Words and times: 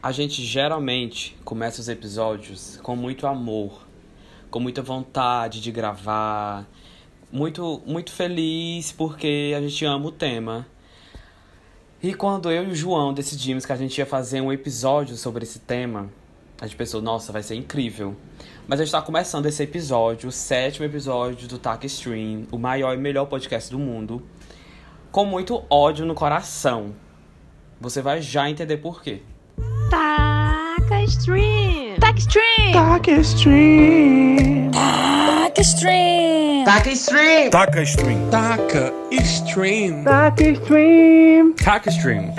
A 0.00 0.12
gente 0.12 0.44
geralmente 0.44 1.36
começa 1.44 1.80
os 1.80 1.88
episódios 1.88 2.78
com 2.84 2.94
muito 2.94 3.26
amor, 3.26 3.84
com 4.48 4.60
muita 4.60 4.80
vontade 4.80 5.60
de 5.60 5.72
gravar, 5.72 6.68
muito 7.32 7.82
muito 7.84 8.12
feliz 8.12 8.92
porque 8.92 9.52
a 9.56 9.60
gente 9.60 9.84
ama 9.84 10.06
o 10.06 10.12
tema. 10.12 10.68
E 12.00 12.14
quando 12.14 12.48
eu 12.48 12.62
e 12.62 12.70
o 12.70 12.74
João 12.76 13.12
decidimos 13.12 13.66
que 13.66 13.72
a 13.72 13.76
gente 13.76 13.98
ia 13.98 14.06
fazer 14.06 14.40
um 14.40 14.52
episódio 14.52 15.16
sobre 15.16 15.42
esse 15.42 15.58
tema, 15.58 16.08
a 16.60 16.66
gente 16.68 16.76
pensou, 16.76 17.02
nossa, 17.02 17.32
vai 17.32 17.42
ser 17.42 17.56
incrível. 17.56 18.14
Mas 18.68 18.78
a 18.78 18.84
gente 18.84 18.94
está 18.94 19.02
começando 19.02 19.46
esse 19.46 19.64
episódio, 19.64 20.28
o 20.28 20.32
sétimo 20.32 20.86
episódio 20.86 21.48
do 21.48 21.58
Tac 21.58 21.84
Stream, 21.86 22.46
o 22.52 22.56
maior 22.56 22.94
e 22.94 22.98
melhor 22.98 23.26
podcast 23.26 23.68
do 23.68 23.80
mundo, 23.80 24.22
com 25.10 25.24
muito 25.24 25.64
ódio 25.68 26.06
no 26.06 26.14
coração. 26.14 26.94
Você 27.80 28.00
vai 28.00 28.22
já 28.22 28.48
entender 28.48 28.76
por 28.76 29.02
quê. 29.02 29.22
Stream! 31.08 31.96
Stream! 32.18 32.72
Tac 32.74 33.08
Stream! 33.22 34.70
Tac 34.72 35.58
Stream! 35.62 36.64
Tac 36.66 36.86
Stream! 36.88 37.50
Taca 37.50 37.82
Stream! 37.82 38.30
Taca 38.30 38.92
Stream! 39.22 40.04
Taca 40.04 40.52
Stream! 40.52 41.54
Taca 41.54 41.90
Stream! 41.90 42.34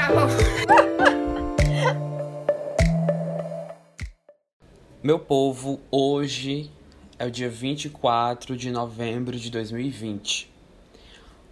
Meu 5.01 5.17
povo, 5.17 5.79
hoje 5.89 6.69
é 7.17 7.25
o 7.25 7.31
dia 7.31 7.49
24 7.49 8.55
de 8.55 8.69
novembro 8.69 9.35
de 9.39 9.49
2020. 9.49 10.47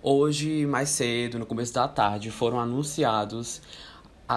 Hoje, 0.03 0.67
mais 0.67 0.89
cedo, 0.89 1.39
no 1.39 1.47
começo 1.47 1.73
da 1.73 1.87
tarde, 1.87 2.29
foram 2.29 2.59
anunciados 2.59 3.59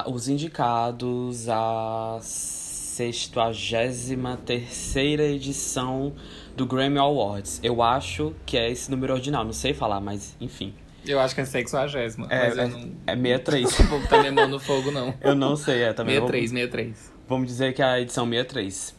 os 0.06 0.28
indicados 0.28 1.46
às 1.48 2.59
63 2.90 5.20
edição 5.20 6.12
do 6.56 6.66
Grammy 6.66 6.98
Awards. 6.98 7.60
Eu 7.62 7.82
acho 7.82 8.34
que 8.44 8.56
é 8.56 8.70
esse 8.70 8.90
número 8.90 9.14
ordinal, 9.14 9.44
não 9.44 9.52
sei 9.52 9.72
falar, 9.72 10.00
mas 10.00 10.36
enfim. 10.40 10.74
Eu 11.06 11.20
acho 11.20 11.34
que 11.34 11.40
é 11.40 11.44
60, 11.44 11.76
É, 11.78 11.86
mas 11.86 12.58
é, 12.58 12.64
eu 12.64 12.68
não... 12.68 12.92
é 13.06 13.16
63. 13.16 13.78
Não 13.78 13.86
vou 13.86 14.00
botar 14.00 14.18
minha 14.18 14.32
mão 14.32 14.48
no 14.48 14.58
fogo, 14.58 14.90
não. 14.90 15.14
Eu 15.20 15.34
não 15.34 15.56
sei, 15.56 15.84
é 15.84 15.92
também. 15.92 16.16
63, 16.16 16.50
vamos, 16.50 16.50
63. 16.50 17.12
vamos 17.28 17.48
dizer 17.48 17.72
que 17.72 17.80
é 17.80 17.84
a 17.84 18.00
edição 18.00 18.28
63. 18.28 18.94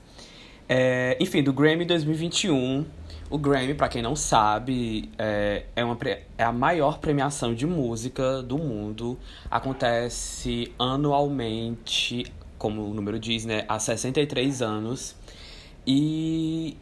É, 0.67 1.17
enfim, 1.19 1.43
do 1.43 1.53
Grammy 1.53 1.85
2021. 1.85 2.85
O 3.29 3.37
Grammy, 3.37 3.73
para 3.73 3.87
quem 3.87 4.01
não 4.01 4.13
sabe, 4.13 5.09
é, 5.17 5.63
é, 5.73 5.85
uma, 5.85 5.97
é 6.37 6.43
a 6.43 6.51
maior 6.51 6.99
premiação 6.99 7.53
de 7.53 7.65
música 7.65 8.41
do 8.41 8.57
mundo. 8.57 9.17
Acontece 9.49 10.73
anualmente, 10.77 12.25
como 12.61 12.83
o 12.83 12.93
número 12.93 13.19
diz, 13.19 13.43
né, 13.43 13.65
há 13.67 13.79
63 13.79 14.61
anos. 14.61 15.15
E 15.85 16.77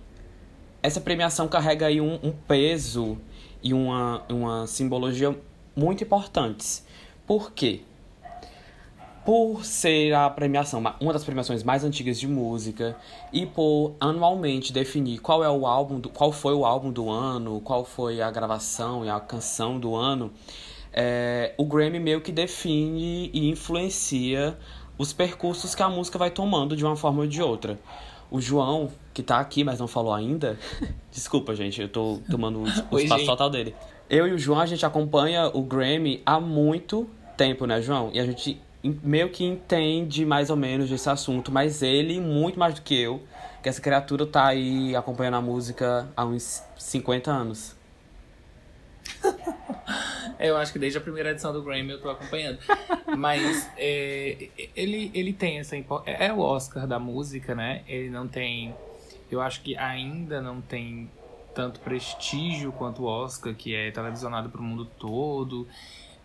essa 0.83 0.99
premiação 0.99 1.47
carrega 1.47 1.85
aí 1.85 2.01
um, 2.01 2.19
um 2.21 2.33
peso 2.33 3.17
e 3.63 3.73
uma, 3.73 4.21
uma 4.27 4.67
simbologia 4.67 5.33
muito 5.73 6.03
importantes. 6.03 6.85
Por 7.25 7.53
quê? 7.53 7.79
Por 9.23 9.63
ser 9.63 10.13
a 10.13 10.29
premiação, 10.29 10.83
uma 10.99 11.13
das 11.13 11.23
premiações 11.23 11.63
mais 11.63 11.85
antigas 11.85 12.19
de 12.19 12.27
música, 12.27 12.97
e 13.31 13.45
por 13.45 13.95
anualmente 14.01 14.73
definir 14.73 15.19
qual 15.19 15.41
é 15.41 15.49
o 15.49 15.65
álbum, 15.65 15.97
do, 15.97 16.09
qual 16.09 16.33
foi 16.33 16.53
o 16.53 16.65
álbum 16.65 16.91
do 16.91 17.09
ano, 17.09 17.61
qual 17.61 17.85
foi 17.85 18.21
a 18.21 18.29
gravação 18.29 19.05
e 19.05 19.09
a 19.09 19.19
canção 19.19 19.79
do 19.79 19.95
ano, 19.95 20.29
é, 20.91 21.53
o 21.57 21.63
Grammy 21.63 21.99
meio 21.99 22.19
que 22.19 22.31
define 22.33 23.29
e 23.33 23.49
influencia 23.49 24.57
os 24.99 25.13
percursos 25.13 25.73
que 25.73 25.81
a 25.81 25.87
música 25.87 26.19
vai 26.19 26.29
tomando 26.29 26.75
de 26.75 26.85
uma 26.85 26.95
forma 26.95 27.21
ou 27.21 27.27
de 27.27 27.41
outra. 27.41 27.79
O 28.29 28.39
João, 28.39 28.91
que 29.13 29.23
tá 29.23 29.39
aqui, 29.39 29.63
mas 29.63 29.79
não 29.79 29.87
falou 29.87 30.13
ainda. 30.13 30.59
Desculpa, 31.09 31.55
gente, 31.55 31.81
eu 31.81 31.87
tô 31.87 32.19
tomando 32.29 32.59
o, 32.59 32.63
Oi, 32.95 33.03
espaço 33.03 33.21
gente. 33.21 33.25
total 33.25 33.49
dele. 33.49 33.73
Eu 34.09 34.27
e 34.27 34.33
o 34.33 34.37
João, 34.37 34.59
a 34.59 34.65
gente 34.65 34.85
acompanha 34.85 35.47
o 35.47 35.63
Grammy 35.63 36.21
há 36.25 36.39
muito 36.39 37.09
tempo, 37.37 37.65
né, 37.65 37.81
João? 37.81 38.11
E 38.13 38.19
a 38.19 38.25
gente 38.25 38.61
meio 38.83 39.29
que 39.29 39.43
entende 39.45 40.25
mais 40.25 40.49
ou 40.49 40.57
menos 40.57 40.89
desse 40.89 41.09
assunto, 41.09 41.51
mas 41.51 41.81
ele, 41.81 42.19
muito 42.19 42.59
mais 42.59 42.75
do 42.75 42.81
que 42.81 42.99
eu, 42.99 43.21
que 43.63 43.69
essa 43.69 43.81
criatura 43.81 44.25
tá 44.25 44.47
aí 44.47 44.95
acompanhando 44.95 45.35
a 45.35 45.41
música 45.41 46.09
há 46.15 46.25
uns 46.25 46.61
50 46.77 47.31
anos. 47.31 47.78
Eu 50.39 50.55
acho 50.55 50.71
que 50.71 50.79
desde 50.79 50.97
a 50.97 51.01
primeira 51.01 51.31
edição 51.31 51.51
do 51.51 51.61
Grammy 51.61 51.91
eu 51.91 52.01
tô 52.01 52.09
acompanhando. 52.09 52.59
Mas 53.17 53.69
é, 53.77 54.49
ele, 54.75 55.11
ele 55.13 55.33
tem 55.33 55.59
essa 55.59 55.75
É 55.75 55.83
é 56.05 56.33
o 56.33 56.39
Oscar 56.39 56.87
da 56.87 56.97
música, 56.97 57.53
né? 57.53 57.83
Ele 57.87 58.09
não 58.09 58.27
tem. 58.27 58.73
Eu 59.29 59.41
acho 59.41 59.61
que 59.61 59.75
ainda 59.75 60.41
não 60.41 60.61
tem 60.61 61.09
tanto 61.53 61.81
prestígio 61.81 62.71
quanto 62.71 63.03
o 63.03 63.05
Oscar, 63.05 63.53
que 63.53 63.75
é 63.75 63.91
televisionado 63.91 64.49
pro 64.49 64.63
mundo 64.63 64.85
todo. 64.97 65.67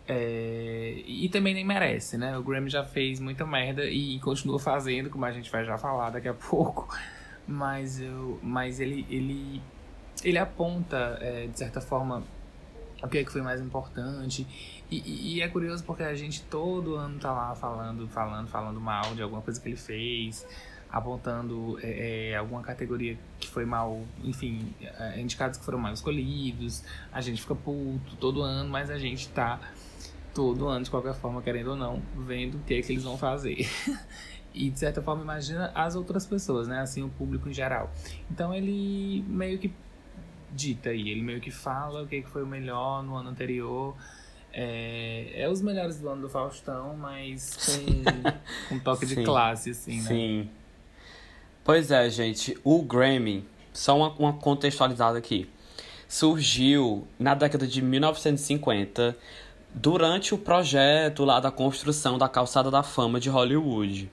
É, 0.07 1.01
e 1.05 1.27
também 1.29 1.53
nem 1.53 1.65
merece, 1.65 2.17
né? 2.17 2.37
O 2.37 2.43
Grammy 2.43 2.69
já 2.69 2.83
fez 2.83 3.19
muita 3.19 3.45
merda 3.45 3.85
e 3.85 4.19
continua 4.19 4.59
fazendo, 4.59 5.09
como 5.09 5.25
a 5.25 5.31
gente 5.31 5.51
vai 5.51 5.65
já 5.65 5.77
falar 5.77 6.11
daqui 6.11 6.27
a 6.27 6.33
pouco. 6.33 6.87
Mas, 7.47 7.99
eu, 7.99 8.39
mas 8.41 8.79
ele, 8.79 9.05
ele, 9.09 9.61
ele 10.23 10.37
aponta, 10.37 11.17
é, 11.21 11.47
de 11.47 11.57
certa 11.57 11.81
forma, 11.81 12.23
o 13.03 13.07
que, 13.07 13.19
é 13.19 13.23
que 13.23 13.31
foi 13.31 13.41
mais 13.41 13.61
importante. 13.61 14.47
E, 14.89 15.37
e- 15.37 15.41
é 15.41 15.47
curioso 15.47 15.83
porque 15.83 16.03
a 16.03 16.15
gente 16.15 16.43
todo 16.43 16.95
ano 16.95 17.19
tá 17.19 17.31
lá 17.31 17.55
falando, 17.55 18.07
falando, 18.07 18.47
falando 18.47 18.79
mal 18.79 19.15
de 19.15 19.21
alguma 19.21 19.41
coisa 19.41 19.59
que 19.59 19.67
ele 19.67 19.75
fez, 19.75 20.45
apontando 20.89 21.77
é, 21.81 22.31
é, 22.31 22.35
alguma 22.35 22.61
categoria 22.61 23.17
que 23.39 23.47
foi 23.47 23.65
mal, 23.65 24.01
enfim, 24.23 24.73
é, 24.81 25.19
indicados 25.19 25.57
que 25.57 25.65
foram 25.65 25.79
mal 25.79 25.93
escolhidos. 25.93 26.83
A 27.11 27.21
gente 27.21 27.41
fica 27.41 27.55
puto 27.55 28.15
todo 28.19 28.41
ano, 28.41 28.69
mas 28.69 28.89
a 28.89 28.97
gente 28.97 29.27
tá 29.29 29.59
todo 30.33 30.67
ano, 30.67 30.83
de 30.83 30.91
qualquer 30.91 31.13
forma, 31.15 31.41
querendo 31.41 31.71
ou 31.71 31.75
não, 31.75 32.01
vendo 32.15 32.55
o 32.57 32.59
que 32.59 32.75
é 32.75 32.81
que 32.81 32.91
eles 32.91 33.03
vão 33.03 33.17
fazer. 33.17 33.67
E 34.57 34.69
de 34.69 34.79
certa 34.79 35.01
forma 35.01 35.21
imagina 35.21 35.69
as 35.75 35.97
outras 35.97 36.25
pessoas, 36.25 36.65
né? 36.65 36.79
Assim, 36.79 37.03
o 37.03 37.09
público 37.09 37.49
em 37.49 37.53
geral. 37.53 37.91
Então 38.31 38.53
ele 38.53 39.21
meio 39.27 39.59
que 39.59 39.69
dita 40.55 40.89
aí, 40.89 41.09
ele 41.09 41.21
meio 41.21 41.41
que 41.41 41.51
fala 41.51 42.03
o 42.03 42.07
que 42.07 42.23
foi 42.23 42.43
o 42.43 42.47
melhor 42.47 43.03
no 43.03 43.15
ano 43.15 43.29
anterior. 43.29 43.95
É, 44.53 45.33
é 45.35 45.49
os 45.49 45.61
melhores 45.61 45.99
do 45.99 46.07
ano 46.07 46.21
do 46.21 46.29
Faustão, 46.29 46.95
mas 46.95 47.57
com, 48.69 48.73
um 48.75 48.79
toque 48.79 49.05
de 49.05 49.15
Sim. 49.15 49.23
classe, 49.23 49.71
assim, 49.71 49.97
né? 49.97 50.07
Sim. 50.07 50.49
Pois 51.63 51.91
é, 51.91 52.09
gente. 52.09 52.57
O 52.63 52.81
Grammy, 52.81 53.45
só 53.73 53.97
uma, 53.97 54.09
uma 54.13 54.33
contextualizada 54.33 55.17
aqui, 55.17 55.49
surgiu 56.07 57.05
na 57.19 57.33
década 57.33 57.67
de 57.67 57.81
1950 57.81 59.17
durante 59.73 60.33
o 60.33 60.37
projeto 60.37 61.25
lá 61.25 61.39
da 61.41 61.51
construção 61.51 62.17
da 62.17 62.29
Calçada 62.29 62.71
da 62.71 62.81
Fama 62.81 63.19
de 63.19 63.29
Hollywood. 63.29 64.09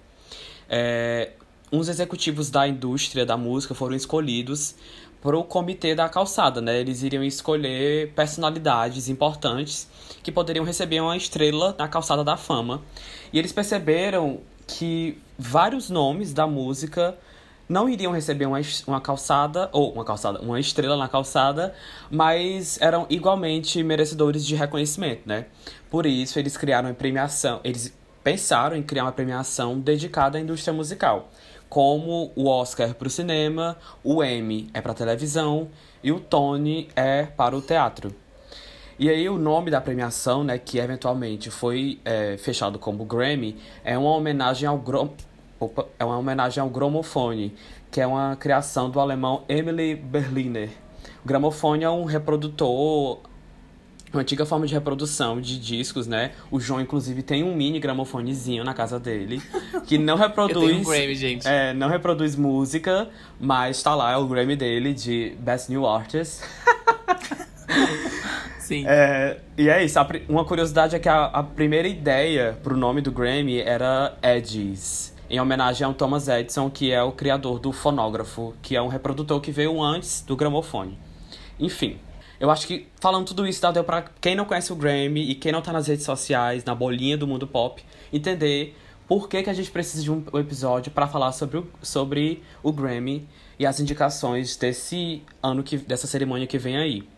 É, 0.69 1.31
uns 1.71 1.89
executivos 1.89 2.51
da 2.51 2.67
indústria 2.67 3.25
da 3.25 3.37
música 3.37 3.75
foram 3.75 3.95
escolhidos 3.95 4.75
para 5.23 5.39
o 5.39 5.45
comitê 5.45 5.95
da 5.95 6.09
calçada, 6.09 6.61
né? 6.61 6.81
Eles 6.81 7.03
iriam 7.03 7.23
escolher 7.23 8.13
personalidades 8.13 9.09
importantes 9.09 9.89
que 10.23 10.33
poderiam 10.33 10.65
receber 10.65 11.01
uma 11.01 11.17
estrela 11.17 11.75
na 11.79 11.87
calçada 11.87 12.25
da 12.25 12.37
fama. 12.37 12.83
E 13.33 13.39
eles 13.39 13.53
perceberam 13.53 14.41
que 14.67 15.17
vários 15.39 15.89
nomes 15.89 16.35
da 16.35 16.47
música 16.47 17.17
não 17.69 17.89
iriam 17.89 18.13
receber 18.13 18.47
uma, 18.47 18.61
uma 18.87 19.01
calçada, 19.01 19.71
ou 19.73 19.93
uma 19.93 20.05
calçada, 20.05 20.41
uma 20.41 20.59
estrela 20.59 20.97
na 20.97 21.09
calçada, 21.09 21.73
mas 22.11 22.81
eram 22.81 23.07
igualmente 23.09 23.83
merecedores 23.83 24.45
de 24.45 24.57
reconhecimento, 24.57 25.23
né? 25.25 25.47
Por 25.89 26.05
isso, 26.05 26.39
eles 26.39 26.57
criaram 26.57 26.89
uma 26.89 26.95
premiação, 26.95 27.61
eles 27.63 27.97
pensaram 28.23 28.77
em 28.77 28.83
criar 28.83 29.05
uma 29.05 29.13
premiação 29.13 29.79
dedicada 29.79 30.39
à 30.39 30.41
indústria 30.41 30.73
musical, 30.73 31.31
como 31.73 32.31
o 32.37 32.49
Oscar 32.49 32.95
para 32.95 33.09
o 33.09 33.11
cinema, 33.11 33.79
o 34.05 34.23
Emmy 34.23 34.69
é 34.75 34.83
para 34.83 34.93
televisão 34.93 35.71
e 36.05 36.13
o 36.13 36.21
Tony 36.21 36.91
é 36.95 37.23
para 37.23 37.57
o 37.57 37.63
teatro. 37.63 38.15
E 38.99 39.09
aí 39.09 39.27
o 39.27 39.39
nome 39.39 39.71
da 39.71 39.81
premiação, 39.81 40.45
né, 40.45 40.59
que 40.59 40.77
eventualmente 40.77 41.51
foi 41.51 41.99
é, 42.05 42.37
fechado 42.37 42.79
como 42.79 43.07
Grammy, 43.07 43.57
é 43.83 43.97
uma 43.97 44.11
homenagem 44.11 44.69
ao 44.69 44.77
grom... 44.77 45.09
Opa, 45.59 45.87
é 45.99 46.05
uma 46.05 46.19
homenagem 46.19 46.61
ao 46.61 46.69
gramofone, 46.69 47.55
que 47.91 48.03
é 48.03 48.07
uma 48.07 48.37
criação 48.37 48.91
do 48.91 49.01
alemão 49.01 49.43
Emily 49.49 49.95
Berliner. 49.95 50.69
O 51.25 51.27
gramofone 51.27 51.85
é 51.85 51.91
um 51.91 52.05
reprodutor, 52.05 53.21
uma 54.13 54.21
antiga 54.23 54.45
forma 54.45 54.67
de 54.67 54.75
reprodução 54.75 55.41
de 55.41 55.59
discos, 55.59 56.07
né? 56.07 56.33
O 56.51 56.61
João, 56.61 56.81
inclusive, 56.81 57.23
tem 57.23 57.43
um 57.43 57.55
mini 57.55 57.81
gramofonezinho 57.81 58.63
na 58.65 58.75
casa 58.75 59.01
dele, 59.01 59.43
que 59.87 59.97
não 59.99 60.15
Eu 60.21 60.21
reproduz... 60.21 60.67
tenho 60.67 60.81
um 60.81 60.85
Grammy, 60.85 61.15
gente. 61.15 61.49
É, 61.49 61.73
não 61.73 61.89
reproduz 61.89 62.37
música, 62.37 63.09
mas 63.41 63.83
tá 63.83 63.95
lá, 63.95 64.13
é 64.13 64.17
o 64.17 64.27
Grammy 64.27 64.57
dele 64.57 64.93
de 64.93 65.35
Best 65.41 65.71
New 65.71 65.87
Artist. 65.87 66.43
Sim. 68.59 68.85
É, 68.87 69.39
e 69.59 69.69
é 69.69 69.85
isso, 69.85 69.99
uma 70.29 70.45
curiosidade 70.45 70.95
é 70.95 70.99
que 70.99 71.09
a, 71.09 71.25
a 71.25 71.43
primeira 71.43 71.89
ideia 71.89 72.59
pro 72.63 72.77
nome 72.77 73.01
do 73.01 73.11
Grammy 73.11 73.61
era 73.61 74.17
Edges, 74.23 75.15
em 75.29 75.41
homenagem 75.41 75.87
ao 75.87 75.93
Thomas 75.93 76.29
Edison, 76.29 76.71
que 76.71 76.93
é 76.93 77.03
o 77.03 77.13
criador 77.13 77.59
do 77.59 77.73
fonógrafo, 77.73 78.55
que 78.63 78.77
é 78.77 78.81
um 78.81 78.89
reprodutor 78.89 79.41
que 79.41 79.51
veio 79.51 79.83
antes 79.83 80.23
do 80.23 80.37
gramofone. 80.37 80.99
Enfim, 81.59 81.99
eu 82.43 82.51
acho 82.51 82.67
que 82.67 82.89
falando 83.01 83.25
tudo 83.25 83.47
isso, 83.47 83.73
deu 83.73 83.85
pra 83.85 84.03
quem 84.21 84.35
não 84.35 84.45
conhece 84.45 84.73
o 84.73 84.77
Grammy 84.77 85.31
e 85.31 85.35
quem 85.37 85.53
não 85.53 85.63
tá 85.63 85.73
nas 85.73 85.87
redes 85.87 86.05
sociais, 86.05 86.65
na 86.65 86.75
bolinha 86.75 87.17
do 87.17 87.25
mundo 87.25 87.47
pop, 87.47 87.81
entender 88.13 88.77
por 89.07 89.29
que, 89.29 89.45
que 89.45 89.49
a 89.49 89.53
gente 89.53 89.71
precisa 89.71 90.03
de 90.03 90.11
um 90.11 90.25
episódio 90.35 90.91
para 90.91 91.07
falar 91.07 91.31
sobre 91.31 91.59
o, 91.59 91.69
sobre 91.81 92.43
o 92.61 92.73
Grammy 92.73 93.29
e 93.61 93.65
as 93.65 93.79
indicações 93.79 94.57
desse 94.57 95.23
ano, 95.41 95.63
que, 95.63 95.77
dessa 95.77 96.09
cerimônia 96.09 96.49
que 96.49 96.59
vem 96.59 96.77
aí. 96.77 97.09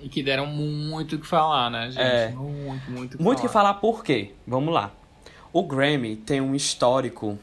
E 0.00 0.08
que 0.08 0.20
deram 0.20 0.48
muito 0.48 1.14
o 1.14 1.18
que 1.20 1.28
falar, 1.28 1.70
né, 1.70 1.92
gente? 1.92 2.00
É. 2.02 2.30
Muito, 2.30 2.90
muito 2.90 3.14
o 3.14 3.18
que 3.18 3.22
Muito 3.22 3.40
que 3.40 3.48
falar. 3.48 3.68
falar 3.68 3.80
por 3.80 4.02
quê? 4.02 4.32
Vamos 4.44 4.74
lá. 4.74 4.90
O 5.52 5.62
Grammy 5.62 6.16
tem 6.16 6.40
um 6.40 6.56
histórico 6.56 7.38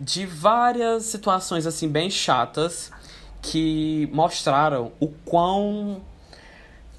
de 0.00 0.24
várias 0.24 1.04
situações 1.04 1.66
assim 1.66 1.90
bem 1.90 2.08
chatas 2.08 2.90
que 3.42 4.08
mostraram 4.14 4.92
o 4.98 5.08
quão 5.08 6.00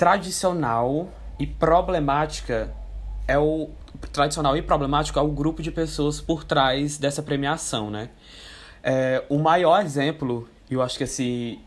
tradicional 0.01 1.09
e 1.38 1.45
problemática 1.45 2.74
é 3.27 3.38
o 3.38 3.69
tradicional 4.12 4.57
e 4.57 4.62
problemático 4.63 5.19
é 5.19 5.21
o 5.21 5.27
grupo 5.27 5.62
de 5.62 5.69
pessoas 5.69 6.19
por 6.19 6.44
trás 6.44 6.98
dessa 6.98 7.21
premiação, 7.21 7.92
né? 7.92 8.09
É, 8.81 9.24
o 9.30 9.38
maior 9.38 9.80
exemplo, 9.80 10.50
e 10.71 10.74
eu 10.74 10.81
acho 10.81 10.98
que 10.98 11.03
esse 11.03 11.59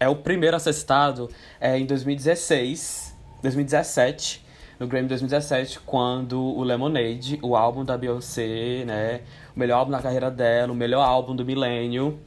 é 0.00 0.08
o 0.08 0.16
primeiro 0.16 0.56
a 0.56 0.58
ser 0.58 0.72
citado, 0.72 1.28
é 1.60 1.78
em 1.78 1.86
2016, 1.86 3.16
2017, 3.40 4.44
no 4.80 4.88
Grammy 4.88 5.06
2017, 5.06 5.78
quando 5.86 6.42
o 6.42 6.64
Lemonade, 6.64 7.38
o 7.40 7.54
álbum 7.54 7.84
da 7.84 7.96
Beyoncé, 7.96 8.84
né, 8.84 9.20
o 9.54 9.60
melhor 9.60 9.78
álbum 9.78 9.92
da 9.92 10.02
carreira 10.02 10.28
dela, 10.28 10.72
o 10.72 10.74
melhor 10.74 11.06
álbum 11.06 11.36
do 11.36 11.44
milênio, 11.44 12.18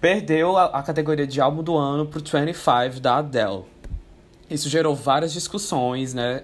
perdeu 0.00 0.56
a, 0.56 0.66
a 0.66 0.82
categoria 0.84 1.26
de 1.26 1.40
álbum 1.40 1.64
do 1.64 1.76
ano 1.76 2.06
pro 2.06 2.20
25 2.20 3.00
da 3.00 3.16
Adele. 3.16 3.79
Isso 4.50 4.68
gerou 4.68 4.94
várias 4.94 5.32
discussões, 5.32 6.12
né? 6.12 6.42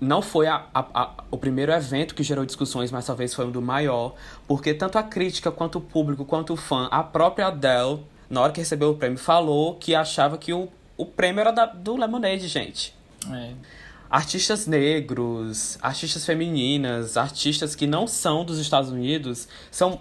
Não 0.00 0.22
foi 0.22 0.46
a, 0.46 0.64
a- 0.72 0.86
a- 0.94 1.10
o 1.30 1.36
primeiro 1.36 1.72
evento 1.72 2.14
que 2.14 2.22
gerou 2.22 2.46
discussões, 2.46 2.90
mas 2.90 3.04
talvez 3.04 3.34
foi 3.34 3.44
um 3.46 3.50
do 3.50 3.60
maior, 3.60 4.14
porque 4.48 4.72
tanto 4.72 4.96
a 4.96 5.02
crítica, 5.02 5.50
quanto 5.50 5.76
o 5.76 5.80
público, 5.80 6.24
quanto 6.24 6.54
o 6.54 6.56
fã, 6.56 6.88
a 6.90 7.02
própria 7.02 7.48
Adele, 7.48 8.02
na 8.30 8.40
hora 8.40 8.52
que 8.52 8.60
recebeu 8.60 8.90
o 8.90 8.94
prêmio, 8.94 9.18
falou 9.18 9.74
que 9.74 9.94
achava 9.94 10.38
que 10.38 10.52
o, 10.54 10.68
o 10.96 11.04
prêmio 11.04 11.40
era 11.40 11.50
da- 11.50 11.66
do 11.66 11.96
Lemonade, 11.96 12.48
gente. 12.48 12.94
É. 13.30 13.50
Artistas 14.08 14.66
negros, 14.66 15.78
artistas 15.82 16.24
femininas, 16.24 17.16
artistas 17.16 17.74
que 17.76 17.86
não 17.86 18.06
são 18.06 18.44
dos 18.44 18.58
Estados 18.58 18.90
Unidos, 18.90 19.46
são 19.70 20.00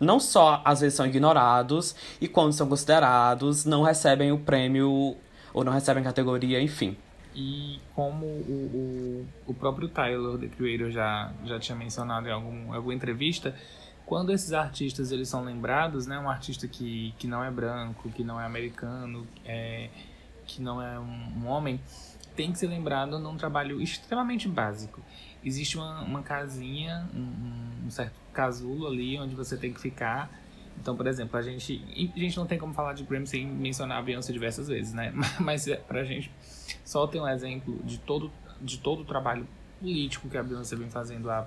não 0.00 0.20
só 0.20 0.60
às 0.64 0.80
vezes 0.80 0.96
são 0.96 1.06
ignorados 1.06 1.94
e 2.20 2.28
quando 2.28 2.52
são 2.52 2.68
considerados 2.68 3.64
não 3.64 3.82
recebem 3.82 4.30
o 4.32 4.38
prêmio 4.38 5.16
ou 5.52 5.64
não 5.64 5.72
recebem 5.72 6.02
categoria, 6.02 6.60
enfim. 6.60 6.96
E 7.34 7.78
como 7.94 8.26
o, 8.26 9.26
o, 9.46 9.50
o 9.50 9.54
próprio 9.54 9.88
Tyler, 9.88 10.38
The 10.38 10.48
Creator, 10.48 10.90
já, 10.90 11.32
já 11.44 11.58
tinha 11.58 11.76
mencionado 11.76 12.26
em 12.26 12.32
algum, 12.32 12.72
alguma 12.72 12.94
entrevista, 12.94 13.54
quando 14.04 14.32
esses 14.32 14.52
artistas 14.52 15.12
eles 15.12 15.28
são 15.28 15.44
lembrados, 15.44 16.06
né, 16.06 16.18
um 16.18 16.30
artista 16.30 16.66
que, 16.66 17.14
que 17.18 17.26
não 17.26 17.44
é 17.44 17.50
branco, 17.50 18.08
que 18.10 18.24
não 18.24 18.40
é 18.40 18.46
americano, 18.46 19.26
é, 19.44 19.90
que 20.46 20.62
não 20.62 20.82
é 20.82 20.98
um, 20.98 21.42
um 21.42 21.46
homem, 21.46 21.78
tem 22.34 22.50
que 22.50 22.58
ser 22.58 22.68
lembrado 22.68 23.18
num 23.18 23.36
trabalho 23.36 23.82
extremamente 23.82 24.48
básico. 24.48 25.02
Existe 25.44 25.76
uma, 25.76 26.00
uma 26.00 26.22
casinha, 26.22 27.08
um, 27.14 27.86
um 27.86 27.90
certo 27.90 28.14
casulo 28.32 28.86
ali 28.86 29.18
onde 29.18 29.34
você 29.34 29.56
tem 29.56 29.72
que 29.72 29.80
ficar. 29.80 30.30
Então, 30.80 30.96
por 30.96 31.06
exemplo, 31.06 31.38
a 31.38 31.42
gente. 31.42 31.82
A 32.14 32.18
gente 32.18 32.36
não 32.36 32.46
tem 32.46 32.58
como 32.58 32.72
falar 32.72 32.92
de 32.92 33.04
Grammy 33.04 33.26
sem 33.26 33.46
mencionar 33.46 33.98
a 33.98 34.02
Beyoncé 34.02 34.32
diversas 34.32 34.68
vezes, 34.68 34.92
né? 34.92 35.12
Mas 35.40 35.66
é, 35.66 35.76
pra 35.76 36.04
gente 36.04 36.30
só 36.84 37.06
ter 37.06 37.20
um 37.20 37.28
exemplo 37.28 37.78
de 37.84 37.98
todo, 37.98 38.30
de 38.60 38.78
todo 38.78 39.02
o 39.02 39.04
trabalho 39.04 39.46
político 39.80 40.28
que 40.28 40.36
a 40.36 40.42
Beyoncé 40.42 40.76
vem 40.76 40.90
fazendo 40.90 41.30
há 41.30 41.46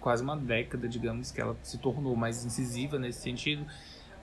quase 0.00 0.22
uma 0.22 0.36
década, 0.36 0.88
digamos, 0.88 1.30
que 1.30 1.40
ela 1.40 1.56
se 1.62 1.78
tornou 1.78 2.14
mais 2.16 2.44
incisiva 2.44 2.98
nesse 2.98 3.20
sentido. 3.20 3.64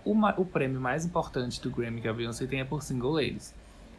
O, 0.05 0.13
o 0.37 0.45
prêmio 0.45 0.79
mais 0.79 1.05
importante 1.05 1.61
do 1.61 1.69
Grammy 1.69 2.01
que 2.01 2.07
a 2.07 2.13
Beyoncé 2.13 2.45
tem 2.45 2.59
é 2.59 2.65
por 2.65 2.83
Single 2.83 3.11
Ladies. 3.11 3.55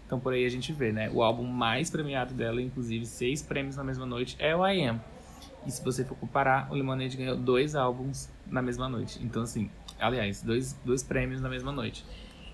Então 0.07 0.19
por 0.19 0.33
aí 0.33 0.45
a 0.45 0.49
gente 0.49 0.73
vê, 0.73 0.93
né? 0.93 1.11
O 1.11 1.23
álbum 1.23 1.45
mais 1.45 1.89
premiado 1.89 2.35
dela, 2.35 2.61
inclusive 2.61 3.07
seis 3.07 3.43
prêmios 3.43 3.77
na 3.77 3.85
mesma 3.85 4.05
noite, 4.05 4.37
é 4.39 4.55
o 4.55 4.67
I 4.67 4.85
Am. 4.85 5.01
E 5.67 5.71
se 5.71 5.85
você 5.85 6.05
for 6.05 6.17
comparar, 6.17 6.71
o 6.71 6.75
Lemonade 6.75 7.17
ganhou 7.17 7.37
dois 7.37 7.75
álbuns 7.75 8.29
na 8.47 8.63
mesma 8.63 8.89
noite. 8.89 9.21
Então, 9.23 9.43
assim, 9.43 9.71
aliás, 10.01 10.43
dois, 10.43 10.73
dois 10.85 11.03
prêmios 11.03 11.41
na 11.41 11.49
mesma 11.49 11.71
noite. 11.73 12.05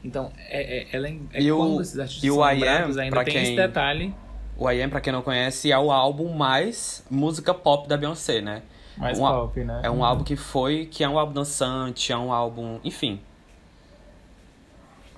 Então, 0.05 0.31
é, 0.37 0.83
é, 0.83 0.87
ela 0.93 1.09
é, 1.09 1.17
é 1.33 1.43
E 1.43 1.53
o- 1.53 1.81
esses 1.81 1.99
artistas 1.99 2.23
e 2.25 2.31
o 2.31 2.35
são 2.35 2.45
lembrados, 2.47 2.99
ainda 2.99 3.25
tem 3.25 3.33
quem- 3.35 3.43
esse 3.43 3.57
detalhe 3.57 4.15
O 4.59 4.71
I 4.71 4.83
Am, 4.83 4.89
pra 4.91 5.01
quem 5.01 5.13
não 5.13 5.21
conhece, 5.23 5.71
é 5.73 5.79
o 5.79 5.91
álbum 5.93 6.33
mais 6.35 7.05
música 7.11 7.53
pop 7.53 7.89
da 7.89 7.97
Beyoncé, 7.97 8.41
né? 8.41 8.63
mais 8.97 9.19
Um 9.19 9.27
pop, 9.27 9.61
né? 9.65 9.81
É 9.83 9.91
um 9.91 10.03
álbum 10.05 10.25
que 10.25 10.35
foi, 10.37 10.87
que 10.87 11.05
é 11.05 11.09
um 11.09 11.19
álbum 11.19 11.33
dançante, 11.35 12.11
é 12.13 12.17
um 12.17 12.33
álbum, 12.33 12.81
enfim. 12.83 13.21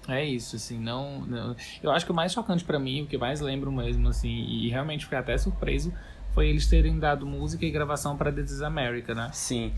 É 0.08 0.24
isso, 0.24 0.56
assim, 0.56 0.78
não, 0.78 1.20
não- 1.20 1.54
Eu 1.82 1.90
acho 1.90 2.06
que 2.06 2.12
o 2.12 2.14
mais 2.14 2.32
chocante 2.32 2.64
pra 2.64 2.78
mim, 2.78 3.02
o 3.02 3.06
que 3.06 3.18
mais 3.18 3.40
lembro 3.40 3.70
mesmo, 3.70 4.08
assim, 4.08 4.28
e 4.30 4.70
realmente 4.70 5.04
fiquei 5.04 5.18
até 5.18 5.36
surpreso, 5.36 5.92
foi 6.32 6.48
eles 6.48 6.66
terem 6.66 6.98
dado 6.98 7.26
música 7.26 7.64
e 7.64 7.70
gravação 7.70 8.16
pra 8.16 8.32
This 8.32 8.50
is 8.50 8.62
America, 8.62 9.14
né? 9.14 9.30
Sim. 9.32 9.72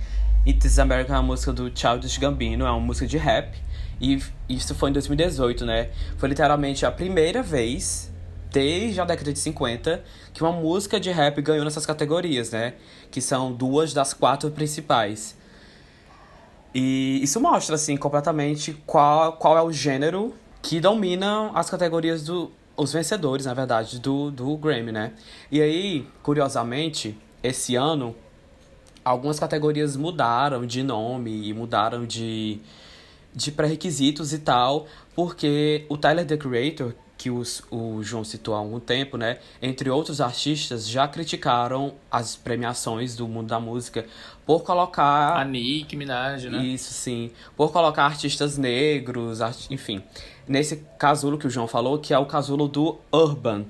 It 0.47 0.67
Is 0.67 0.79
America 0.79 1.12
é 1.12 1.17
uma 1.17 1.23
música 1.23 1.52
do 1.52 1.70
Childish 1.75 2.17
Gambino, 2.17 2.64
é 2.64 2.70
uma 2.70 2.81
música 2.81 3.06
de 3.06 3.19
rap. 3.19 3.56
E 4.00 4.19
isso 4.49 4.75
foi 4.75 4.88
em 4.88 4.93
2018, 4.94 5.67
né? 5.67 5.91
Foi 6.17 6.29
literalmente 6.29 6.87
a 6.87 6.91
primeira 6.91 7.43
vez, 7.43 8.11
desde 8.50 9.00
a 9.00 9.05
década 9.05 9.32
de 9.32 9.38
50, 9.38 10.02
que 10.32 10.43
uma 10.43 10.52
música 10.52 10.99
de 10.99 11.11
rap 11.11 11.43
ganhou 11.43 11.64
nessas 11.64 11.85
categorias, 11.85 12.50
né? 12.50 12.75
Que 13.11 13.20
são 13.20 13.52
duas 13.52 13.93
das 13.93 14.14
quatro 14.14 14.50
principais. 14.50 15.37
E 16.75 17.20
isso 17.23 17.38
mostra, 17.41 17.75
assim, 17.75 17.97
completamente 17.97 18.73
qual, 18.87 19.35
qual 19.35 19.58
é 19.58 19.62
o 19.62 19.70
gênero 19.70 20.35
que 20.62 20.81
domina 20.81 21.50
as 21.55 21.69
categorias 21.69 22.25
do. 22.25 22.50
Os 22.81 22.94
vencedores, 22.94 23.44
na 23.44 23.53
verdade, 23.53 23.99
do, 23.99 24.31
do 24.31 24.56
Grammy, 24.56 24.91
né? 24.91 25.12
E 25.53 25.61
aí, 25.61 26.06
curiosamente, 26.23 27.15
esse 27.43 27.77
ano, 27.77 28.17
algumas 29.05 29.38
categorias 29.38 29.97
mudaram 29.97 30.65
de 30.65 30.82
nome 30.82 31.47
e 31.47 31.53
mudaram 31.53 32.06
de, 32.06 32.59
de 33.35 33.53
pré-requisitos 33.53 34.33
e 34.33 34.38
tal, 34.38 34.87
porque 35.14 35.85
o 35.90 35.99
Tyler 35.99 36.26
The 36.26 36.38
Creator, 36.38 36.95
que 37.19 37.31
os, 37.31 37.62
o 37.71 38.02
João 38.02 38.25
citou 38.25 38.55
há 38.55 38.59
algum 38.61 38.81
tempo, 38.81 39.19
né? 39.19 39.40
Entre 39.61 39.90
outros 39.90 40.19
artistas, 40.23 40.88
já 40.88 41.07
criticaram 41.07 41.93
as 42.11 42.35
premiações 42.35 43.14
do 43.14 43.28
mundo 43.28 43.49
da 43.49 43.61
música 43.61 44.07
por 44.47 44.62
colocar. 44.62 45.38
A 45.38 45.45
Nicki 45.45 45.97
Minaj, 45.97 46.49
né? 46.49 46.64
Isso, 46.64 46.95
sim. 46.95 47.31
Por 47.55 47.73
colocar 47.73 48.05
artistas 48.05 48.57
negros, 48.57 49.43
art... 49.43 49.71
enfim. 49.71 50.02
Nesse 50.50 50.78
casulo 50.99 51.38
que 51.38 51.47
o 51.47 51.50
João 51.50 51.69
falou, 51.69 51.97
que 52.00 52.12
é 52.12 52.19
o 52.19 52.26
casulo 52.26 52.66
do 52.66 52.99
urban, 53.12 53.66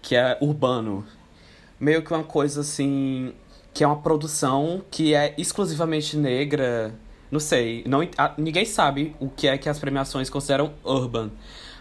que 0.00 0.14
é 0.14 0.38
urbano. 0.40 1.04
Meio 1.80 2.04
que 2.04 2.14
uma 2.14 2.22
coisa 2.22 2.60
assim, 2.60 3.34
que 3.72 3.82
é 3.82 3.86
uma 3.88 3.96
produção 3.96 4.80
que 4.92 5.12
é 5.12 5.34
exclusivamente 5.36 6.16
negra. 6.16 6.94
Não 7.32 7.40
sei, 7.40 7.82
não, 7.84 8.08
a- 8.16 8.32
ninguém 8.38 8.64
sabe 8.64 9.16
o 9.18 9.28
que 9.28 9.48
é 9.48 9.58
que 9.58 9.68
as 9.68 9.80
premiações 9.80 10.30
consideram 10.30 10.74
urban. 10.84 11.32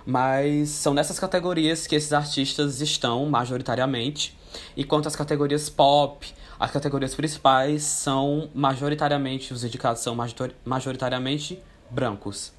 Mas 0.04 0.70
são 0.70 0.96
nessas 0.96 1.20
categorias 1.20 1.86
que 1.86 1.94
esses 1.96 2.12
artistas 2.12 2.82
estão 2.82 3.28
majoritariamente. 3.28 4.36
Enquanto 4.76 5.06
as 5.06 5.16
categorias 5.16 5.70
pop, 5.70 6.34
as 6.60 6.72
categorias 6.72 7.14
principais 7.14 7.84
são 7.84 8.50
majoritariamente, 8.56 9.54
os 9.54 9.64
indicados 9.64 10.02
são 10.02 10.16
major- 10.16 10.54
majoritariamente 10.66 11.62
brancos. 11.92 12.52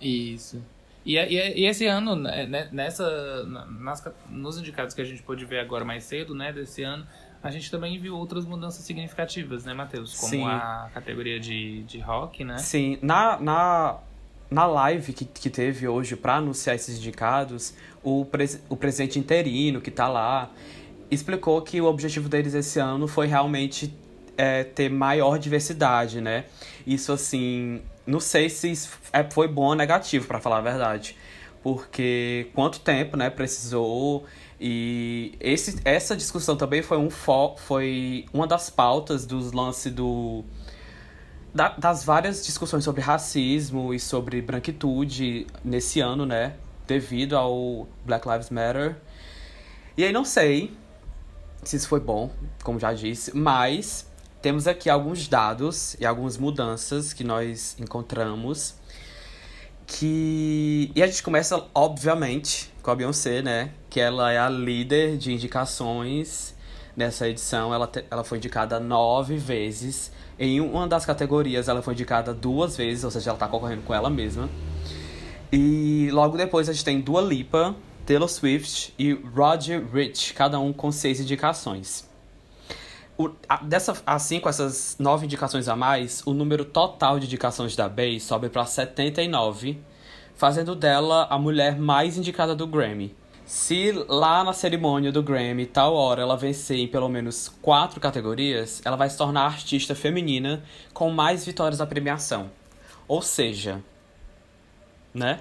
Isso. 0.00 0.62
E, 1.04 1.16
e, 1.16 1.60
e 1.60 1.66
esse 1.66 1.86
ano, 1.86 2.14
né, 2.14 2.46
né, 2.46 2.68
nessa, 2.70 3.44
na- 3.44 3.66
nas, 3.66 4.04
nos 4.28 4.58
indicados 4.58 4.94
que 4.94 5.00
a 5.00 5.04
gente 5.04 5.22
pôde 5.22 5.44
ver 5.44 5.60
agora 5.60 5.84
mais 5.84 6.04
cedo, 6.04 6.34
né, 6.34 6.52
desse 6.52 6.82
ano, 6.82 7.06
a 7.42 7.50
gente 7.50 7.70
também 7.70 7.98
viu 7.98 8.16
outras 8.16 8.44
mudanças 8.44 8.84
significativas, 8.84 9.64
né, 9.64 9.72
Matheus? 9.72 10.14
Como 10.14 10.30
Sim. 10.30 10.44
a 10.44 10.90
categoria 10.92 11.40
de, 11.40 11.82
de 11.84 11.98
rock, 12.00 12.44
né? 12.44 12.58
Sim, 12.58 12.98
na, 13.00 13.40
na, 13.40 13.96
na 14.50 14.66
live 14.66 15.12
que, 15.14 15.24
que 15.24 15.48
teve 15.48 15.88
hoje 15.88 16.16
para 16.16 16.36
anunciar 16.36 16.76
esses 16.76 16.98
indicados, 16.98 17.74
o, 18.02 18.26
pres, 18.26 18.62
o 18.68 18.76
presidente 18.76 19.18
interino 19.18 19.80
que 19.80 19.90
tá 19.90 20.06
lá 20.06 20.50
explicou 21.10 21.60
que 21.62 21.80
o 21.80 21.86
objetivo 21.86 22.28
deles 22.28 22.52
esse 22.54 22.78
ano 22.78 23.08
foi 23.08 23.26
realmente 23.26 23.92
é, 24.36 24.62
ter 24.64 24.90
maior 24.90 25.38
diversidade, 25.38 26.20
né? 26.20 26.44
Isso, 26.86 27.10
assim, 27.10 27.80
não 28.06 28.20
sei 28.20 28.48
se 28.48 28.88
é, 29.12 29.28
foi 29.30 29.48
bom 29.48 29.66
ou 29.66 29.74
negativo, 29.74 30.26
para 30.26 30.40
falar 30.40 30.58
a 30.58 30.62
verdade. 30.62 31.16
Porque 31.62 32.48
quanto 32.54 32.80
tempo, 32.80 33.16
né, 33.16 33.30
precisou... 33.30 34.26
E 34.62 35.34
esse, 35.40 35.80
essa 35.86 36.14
discussão 36.14 36.54
também 36.54 36.82
foi, 36.82 36.98
um 36.98 37.08
fo 37.08 37.56
foi 37.56 38.26
uma 38.30 38.46
das 38.46 38.68
pautas 38.68 39.24
dos 39.24 39.52
lances 39.52 39.90
do 39.90 40.44
da- 41.54 41.70
das 41.78 42.04
várias 42.04 42.44
discussões 42.44 42.84
sobre 42.84 43.00
racismo 43.00 43.94
e 43.94 43.98
sobre 43.98 44.42
branquitude 44.42 45.46
nesse 45.64 46.00
ano, 46.00 46.26
né? 46.26 46.56
Devido 46.86 47.38
ao 47.38 47.88
Black 48.04 48.28
Lives 48.28 48.50
Matter. 48.50 48.96
E 49.96 50.04
aí 50.04 50.12
não 50.12 50.26
sei 50.26 50.76
se 51.62 51.76
isso 51.76 51.88
foi 51.88 52.00
bom, 52.00 52.30
como 52.62 52.78
já 52.78 52.92
disse, 52.92 53.34
mas 53.34 54.09
temos 54.42 54.66
aqui 54.66 54.88
alguns 54.88 55.28
dados 55.28 55.96
e 56.00 56.06
algumas 56.06 56.36
mudanças 56.36 57.12
que 57.12 57.22
nós 57.24 57.76
encontramos. 57.78 58.74
Que. 59.86 60.90
E 60.94 61.02
a 61.02 61.06
gente 61.06 61.22
começa, 61.22 61.64
obviamente, 61.74 62.72
com 62.82 62.90
a 62.90 62.94
Beyoncé, 62.94 63.42
né? 63.42 63.70
Que 63.88 64.00
ela 64.00 64.30
é 64.32 64.38
a 64.38 64.48
líder 64.48 65.16
de 65.16 65.32
indicações 65.32 66.54
nessa 66.96 67.28
edição. 67.28 67.74
Ela, 67.74 67.86
te- 67.86 68.04
ela 68.10 68.22
foi 68.22 68.38
indicada 68.38 68.78
nove 68.78 69.36
vezes. 69.36 70.12
Em 70.38 70.60
uma 70.60 70.86
das 70.86 71.04
categorias, 71.04 71.68
ela 71.68 71.82
foi 71.82 71.92
indicada 71.94 72.32
duas 72.32 72.76
vezes, 72.76 73.04
ou 73.04 73.10
seja, 73.10 73.30
ela 73.30 73.38
tá 73.38 73.46
concorrendo 73.48 73.82
com 73.82 73.92
ela 73.92 74.08
mesma. 74.08 74.48
E 75.52 76.08
logo 76.12 76.36
depois 76.36 76.68
a 76.68 76.72
gente 76.72 76.84
tem 76.84 77.00
Dua 77.00 77.20
Lipa, 77.20 77.74
Taylor 78.06 78.28
Swift 78.28 78.94
e 78.98 79.12
Roger 79.12 79.84
Rich, 79.92 80.32
cada 80.34 80.58
um 80.58 80.72
com 80.72 80.90
seis 80.92 81.20
indicações. 81.20 82.08
O- 83.22 83.34
a- 83.46 83.62
dessa, 83.62 83.94
assim, 84.06 84.40
com 84.40 84.48
essas 84.48 84.96
nove 84.98 85.26
indicações 85.26 85.68
a 85.68 85.76
mais, 85.76 86.22
o 86.24 86.32
número 86.32 86.64
total 86.64 87.18
de 87.18 87.26
indicações 87.26 87.76
da 87.76 87.86
Bey 87.88 88.18
sobe 88.18 88.48
para 88.48 88.64
79, 88.64 89.78
fazendo 90.34 90.74
dela 90.74 91.26
a 91.28 91.38
mulher 91.38 91.78
mais 91.78 92.16
indicada 92.16 92.54
do 92.54 92.66
Grammy. 92.66 93.14
Se 93.44 93.92
lá 94.08 94.42
na 94.42 94.52
cerimônia 94.54 95.12
do 95.12 95.22
Grammy, 95.22 95.66
tal 95.66 95.92
hora, 95.94 96.22
ela 96.22 96.36
vencer 96.36 96.78
em 96.78 96.88
pelo 96.88 97.08
menos 97.10 97.48
quatro 97.60 98.00
categorias, 98.00 98.80
ela 98.84 98.96
vai 98.96 99.10
se 99.10 99.18
tornar 99.18 99.42
a 99.42 99.46
artista 99.46 99.94
feminina 99.94 100.62
com 100.94 101.10
mais 101.10 101.44
vitórias 101.44 101.78
da 101.78 101.86
premiação. 101.86 102.50
Ou 103.06 103.20
seja, 103.20 103.82
né? 105.12 105.40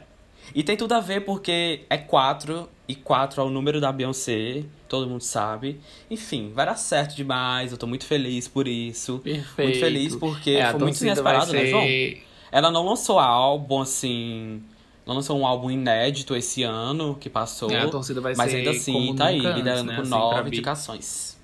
E 0.53 0.63
tem 0.63 0.75
tudo 0.77 0.93
a 0.93 0.99
ver 0.99 1.21
porque 1.21 1.81
é 1.89 1.97
4 1.97 2.69
e 2.87 2.95
4 2.95 3.41
é 3.41 3.43
o 3.43 3.49
número 3.49 3.79
da 3.79 3.91
Beyoncé, 3.91 4.63
todo 4.87 5.07
mundo 5.07 5.21
sabe. 5.21 5.79
Enfim, 6.09 6.51
vai 6.53 6.65
dar 6.65 6.75
certo 6.75 7.15
demais, 7.15 7.71
eu 7.71 7.77
tô 7.77 7.85
muito 7.85 8.05
feliz 8.05 8.47
por 8.47 8.67
isso. 8.67 9.19
Perfeito. 9.19 9.61
Muito 9.67 9.79
feliz 9.79 10.15
porque 10.15 10.51
É, 10.51 10.71
foi 10.71 10.79
muito 10.79 10.99
torcida 10.99 11.21
vai 11.21 11.35
inesperado, 11.35 11.53
né, 11.53 11.65
João? 11.67 11.83
ser- 11.83 12.23
Ela 12.51 12.71
não 12.71 12.85
lançou 12.85 13.19
álbum 13.19 13.81
assim. 13.81 14.63
Não 15.05 15.15
lançou 15.15 15.39
um 15.39 15.45
álbum 15.45 15.71
inédito 15.71 16.35
esse 16.35 16.63
ano 16.63 17.15
que 17.19 17.29
passou. 17.29 17.69
É, 17.71 17.79
a 17.81 17.87
torcida 17.89 18.21
vai 18.21 18.35
mas 18.35 18.51
ser 18.51 18.57
ainda 18.57 18.71
assim 18.71 19.15
tá 19.15 19.25
aí, 19.27 19.39
liderando 19.39 19.85
né, 19.85 19.95
com 19.95 20.01
assim, 20.01 20.09
nove 20.11 20.47
indicações. 20.49 21.37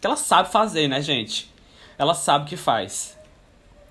Que 0.00 0.06
ela 0.06 0.16
sabe 0.16 0.50
fazer, 0.50 0.88
né, 0.88 1.00
gente? 1.00 1.50
Ela 1.98 2.14
sabe 2.14 2.44
o 2.44 2.48
que 2.48 2.56
faz. 2.56 3.16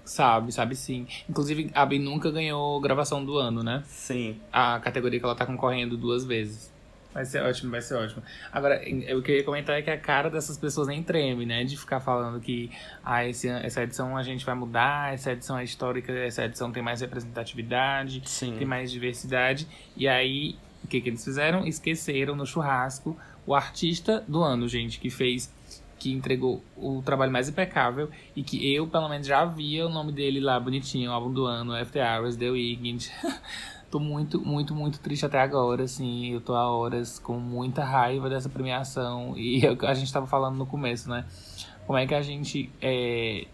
Sabe, 0.03 0.51
sabe 0.51 0.75
sim. 0.75 1.07
Inclusive, 1.29 1.71
a 1.73 1.85
Bi 1.85 1.99
nunca 1.99 2.31
ganhou 2.31 2.79
gravação 2.79 3.23
do 3.23 3.37
ano, 3.37 3.63
né? 3.63 3.83
Sim. 3.85 4.39
A 4.51 4.79
categoria 4.79 5.19
que 5.19 5.25
ela 5.25 5.35
tá 5.35 5.45
concorrendo 5.45 5.95
duas 5.95 6.25
vezes. 6.25 6.71
Vai 7.13 7.25
ser 7.25 7.43
ótimo, 7.43 7.71
vai 7.71 7.81
ser 7.81 7.95
ótimo. 7.95 8.23
Agora, 8.51 8.81
o 9.17 9.21
que 9.21 9.31
eu 9.31 9.35
ia 9.35 9.43
comentar 9.43 9.77
é 9.77 9.81
que 9.81 9.89
a 9.89 9.97
cara 9.97 10.29
dessas 10.29 10.57
pessoas 10.57 10.87
nem 10.87 11.03
treme, 11.03 11.45
né? 11.45 11.63
De 11.65 11.77
ficar 11.77 11.99
falando 11.99 12.39
que 12.39 12.71
ah, 13.03 13.25
esse, 13.27 13.49
essa 13.49 13.83
edição 13.83 14.15
a 14.15 14.23
gente 14.23 14.45
vai 14.45 14.55
mudar, 14.55 15.13
essa 15.13 15.33
edição 15.33 15.57
é 15.57 15.63
histórica, 15.63 16.13
essa 16.13 16.45
edição 16.45 16.71
tem 16.71 16.81
mais 16.81 17.01
representatividade, 17.01 18.21
Sim. 18.25 18.55
tem 18.57 18.65
mais 18.65 18.89
diversidade. 18.91 19.67
E 19.95 20.07
aí, 20.07 20.55
o 20.83 20.87
que, 20.87 21.01
que 21.01 21.09
eles 21.09 21.23
fizeram? 21.23 21.67
Esqueceram 21.67 22.33
no 22.33 22.45
churrasco 22.45 23.17
o 23.45 23.53
artista 23.53 24.23
do 24.27 24.41
ano, 24.41 24.67
gente, 24.69 24.99
que 24.99 25.09
fez, 25.09 25.51
que 26.01 26.11
entregou 26.11 26.63
o 26.75 26.99
trabalho 27.03 27.31
mais 27.31 27.47
impecável 27.47 28.09
e 28.35 28.41
que 28.41 28.73
eu, 28.73 28.87
pelo 28.87 29.07
menos, 29.07 29.27
já 29.27 29.45
via 29.45 29.85
o 29.85 29.89
nome 29.89 30.11
dele 30.11 30.39
lá 30.39 30.59
bonitinho, 30.59 31.11
o 31.11 31.13
álbum 31.13 31.31
do 31.31 31.45
ano, 31.45 31.75
After 31.75 32.03
Hours, 32.03 32.35
The 32.35 32.49
Weeknd. 32.49 33.11
tô 33.91 33.99
muito, 33.99 34.41
muito, 34.41 34.73
muito 34.73 34.99
triste 34.99 35.27
até 35.27 35.39
agora, 35.39 35.83
assim. 35.83 36.33
Eu 36.33 36.41
tô 36.41 36.55
há 36.55 36.71
horas 36.71 37.19
com 37.19 37.37
muita 37.37 37.83
raiva 37.83 38.31
dessa 38.31 38.49
premiação. 38.49 39.37
E 39.37 39.61
a 39.85 39.93
gente 39.93 40.11
tava 40.11 40.25
falando 40.25 40.55
no 40.55 40.65
começo, 40.65 41.07
né? 41.07 41.23
Como 41.85 41.99
é 41.99 42.07
que 42.07 42.15
a 42.15 42.21
gente 42.23 42.71
é, 42.81 43.45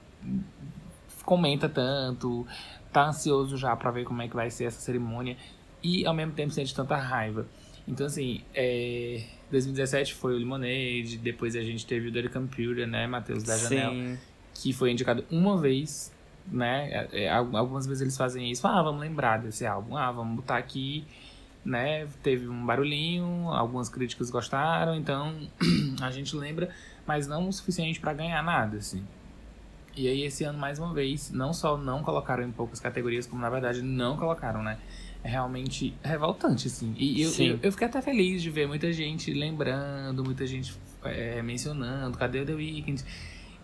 comenta 1.26 1.68
tanto, 1.68 2.48
tá 2.94 3.10
ansioso 3.10 3.58
já 3.58 3.76
pra 3.76 3.92
ver 3.92 4.06
como 4.06 4.22
é 4.22 4.30
que 4.30 4.36
vai 4.38 4.50
ser 4.50 4.64
essa 4.64 4.80
cerimônia 4.80 5.36
e 5.84 6.06
ao 6.06 6.14
mesmo 6.14 6.32
tempo 6.32 6.54
sente 6.54 6.74
tanta 6.74 6.96
raiva. 6.96 7.46
Então, 7.86 8.06
assim, 8.06 8.42
é, 8.56 9.22
2017 9.52 10.14
foi 10.14 10.36
o 10.36 10.38
Lemonade, 10.38 11.18
depois 11.18 11.56
a 11.56 11.62
gente 11.62 11.86
teve 11.86 12.10
o 12.10 12.12
Dirty 12.12 12.30
Computer, 12.30 12.88
né, 12.88 13.08
Matheus 13.08 13.44
da 13.44 13.58
Janela, 13.58 13.94
Sim. 13.94 14.18
que 14.54 14.74
foi 14.74 14.92
indicado 14.92 15.24
uma 15.32 15.58
vez, 15.58 16.14
né? 16.52 17.08
é, 17.12 17.24
é, 17.24 17.30
algumas 17.30 17.86
vezes 17.88 18.02
eles 18.02 18.18
fazem 18.18 18.52
isso, 18.52 18.68
ah, 18.68 18.82
vamos 18.82 19.02
lembrar 19.02 19.38
desse 19.38 19.66
álbum, 19.66 19.96
ah, 19.96 20.12
vamos 20.12 20.36
botar 20.36 20.58
aqui, 20.58 21.06
né? 21.64 22.08
Teve 22.24 22.48
um 22.48 22.66
barulhinho, 22.66 23.50
algumas 23.50 23.90
críticas 23.90 24.30
gostaram, 24.30 24.96
então 24.96 25.36
a 26.02 26.10
gente 26.12 26.36
lembra, 26.36 26.70
mas 27.06 27.28
não 27.28 27.48
o 27.48 27.54
suficiente 27.54 28.00
pra 28.00 28.14
ganhar 28.14 28.42
nada, 28.42 28.78
assim. 28.78 29.06
E 29.96 30.08
aí, 30.08 30.24
esse 30.24 30.44
ano, 30.44 30.60
mais 30.60 30.78
uma 30.78 30.94
vez, 30.94 31.32
não 31.32 31.52
só 31.52 31.76
não 31.76 32.04
colocaram 32.04 32.44
em 32.44 32.52
poucas 32.52 32.80
categorias, 32.80 33.26
como 33.26 33.42
na 33.42 33.50
verdade 33.50 33.82
não 33.82 34.16
colocaram, 34.16 34.62
né? 34.62 34.78
Realmente 35.28 35.94
revoltante, 36.02 36.68
assim. 36.68 36.96
E 36.98 37.22
eu, 37.22 37.32
eu, 37.38 37.60
eu 37.64 37.72
fiquei 37.72 37.88
até 37.88 38.02
feliz 38.02 38.42
de 38.42 38.50
ver 38.50 38.68
muita 38.68 38.92
gente 38.94 39.34
lembrando, 39.34 40.24
muita 40.24 40.48
gente 40.48 40.74
é, 41.04 41.42
mencionando, 41.42 42.18
cadê 42.18 42.40
o 42.40 42.46
The 42.46 42.54
Weeknd? 42.54 43.04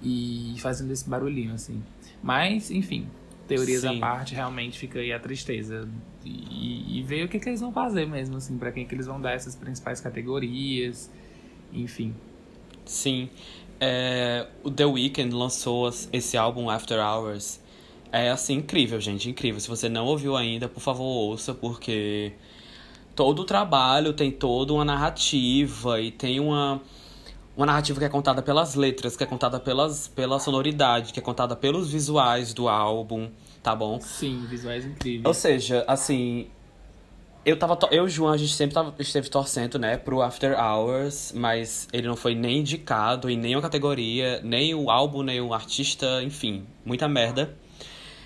E 0.02 0.56
fazendo 0.58 0.92
esse 0.92 1.10
barulhinho, 1.10 1.54
assim. 1.54 1.82
Mas, 2.22 2.70
enfim, 2.70 3.08
teorias 3.48 3.86
à 3.86 3.92
Sim. 3.92 4.00
parte, 4.00 4.36
realmente 4.36 4.78
fica 4.78 5.00
aí 5.00 5.14
a 5.14 5.20
tristeza. 5.20 5.88
E, 6.26 7.00
e 7.00 7.04
ver 7.04 7.26
o 7.26 7.30
que, 7.30 7.40
que 7.40 7.48
eles 7.48 7.62
vão 7.62 7.72
fazer 7.72 8.06
mesmo, 8.06 8.36
assim, 8.36 8.58
pra 8.58 8.72
quem 8.72 8.86
que 8.86 8.94
eles 8.94 9.06
vão 9.06 9.22
dar 9.22 9.32
essas 9.32 9.56
principais 9.56 10.02
categorias. 10.02 11.10
Enfim. 11.72 12.14
Sim. 12.86 13.30
É, 13.80 14.48
o 14.64 14.70
The 14.70 14.86
Weeknd 14.86 15.34
lançou 15.34 15.90
esse 16.12 16.38
álbum 16.38 16.70
After 16.70 17.00
Hours. 17.00 17.63
É 18.14 18.30
assim, 18.30 18.58
incrível, 18.58 19.02
gente, 19.02 19.28
incrível. 19.28 19.60
Se 19.60 19.68
você 19.68 19.90
não 19.90 20.06
ouviu 20.06 20.38
ainda, 20.38 20.70
por 20.70 20.80
favor, 20.80 21.04
ouça, 21.04 21.52
porque 21.52 22.32
todo 23.16 23.42
o 23.42 23.44
trabalho 23.44 24.14
tem 24.14 24.30
toda 24.30 24.72
uma 24.72 24.86
narrativa 24.86 26.00
e 26.00 26.12
tem 26.12 26.40
uma, 26.40 26.80
uma 27.58 27.66
narrativa 27.66 27.98
que 27.98 28.06
é 28.06 28.10
contada 28.10 28.44
pelas 28.44 28.76
letras, 28.76 29.18
que 29.18 29.24
é 29.24 29.26
contada 29.26 29.60
pelas, 29.60 30.08
pela 30.08 30.40
sonoridade, 30.40 31.12
que 31.12 31.20
é 31.20 31.24
contada 31.24 31.56
pelos 31.56 31.92
visuais 31.92 32.54
do 32.54 32.70
álbum, 32.70 33.32
tá 33.64 33.76
bom? 33.76 34.00
Sim, 34.00 34.46
visuais 34.48 34.86
incríveis. 34.86 35.26
Ou 35.26 35.34
seja, 35.34 35.84
assim. 35.88 36.46
Eu 37.44 37.58
tava. 37.58 37.80
Eu 37.90 38.04
e 38.04 38.06
o 38.06 38.10
João, 38.10 38.32
a 38.32 38.38
gente 38.38 38.54
sempre 38.54 38.76
tava, 38.76 38.94
esteve 39.00 39.28
torcendo, 39.28 39.80
né, 39.80 39.98
pro 39.98 40.22
After 40.22 40.56
Hours, 40.56 41.34
mas 41.36 41.88
ele 41.92 42.08
não 42.08 42.16
foi 42.16 42.36
nem 42.36 42.60
indicado 42.60 43.28
em 43.28 43.36
nenhuma 43.36 43.64
categoria, 43.64 44.40
nem 44.44 44.76
o 44.76 44.92
álbum, 44.92 45.24
nem 45.24 45.42
o 45.42 45.52
artista, 45.52 46.22
enfim, 46.22 46.64
muita 46.86 47.10
merda. 47.10 47.63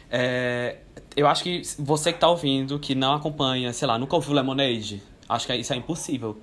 É, 0.09 0.77
eu 1.15 1.27
acho 1.27 1.43
que 1.43 1.61
você 1.79 2.13
que 2.13 2.19
tá 2.19 2.29
ouvindo, 2.29 2.79
que 2.79 2.95
não 2.95 3.13
acompanha, 3.13 3.73
sei 3.73 3.87
lá, 3.87 3.97
nunca 3.97 4.15
ouviu 4.15 4.33
Lemonade, 4.33 5.01
acho 5.27 5.47
que 5.47 5.55
isso 5.55 5.73
é 5.73 5.75
impossível. 5.75 6.37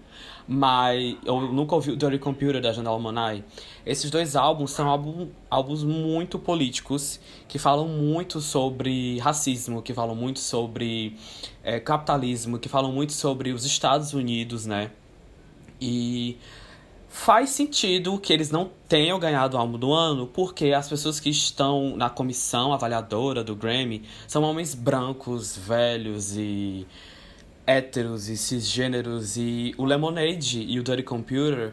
Mas 0.47 1.16
eu 1.25 1.40
nunca 1.40 1.75
ouvi 1.75 1.92
o 1.92 1.97
Dirty 1.97 2.18
Computer 2.18 2.61
da 2.61 2.71
Janelle 2.71 3.00
Monáe. 3.00 3.42
Esses 3.87 4.11
dois 4.11 4.37
álbuns 4.37 4.73
são 4.73 4.87
álbum, 4.88 5.28
álbuns 5.49 5.83
muito 5.83 6.38
políticos, 6.38 7.18
que 7.49 7.59
falam 7.59 7.88
muito 7.88 8.42
sobre 8.42 9.18
racismo, 9.21 9.80
que 9.80 9.94
falam 9.94 10.14
muito 10.14 10.40
sobre 10.40 11.16
é, 11.62 11.80
capitalismo, 11.80 12.59
que 12.59 12.68
falam 12.68 12.92
muito 12.92 13.14
sobre 13.14 13.52
os 13.52 13.64
Estados 13.64 14.12
Unidos, 14.12 14.66
né? 14.66 14.90
E 15.80 16.37
faz 17.16 17.50
sentido 17.50 18.18
que 18.18 18.33
eles 18.33 18.50
não 18.50 18.68
tenham 18.88 19.21
ganhado 19.21 19.56
o 19.56 19.61
álbum 19.61 19.78
do 19.78 19.92
ano, 19.92 20.26
porque 20.26 20.73
as 20.73 20.88
pessoas 20.88 21.21
que 21.21 21.30
estão 21.30 21.97
na 21.97 22.11
comissão 22.11 22.73
avaliadora 22.73 23.44
do 23.44 23.54
Grammy 23.54 24.02
são 24.26 24.42
homens 24.42 24.75
brancos, 24.75 25.56
velhos 25.56 26.37
e 26.37 26.85
héteros 27.64 28.28
e 28.28 28.37
cisgêneros. 28.37 29.37
E 29.37 29.73
o 29.78 29.85
Lemonade 29.85 30.61
e 30.61 30.78
o 30.80 30.83
Dirty 30.83 31.04
Computer 31.04 31.73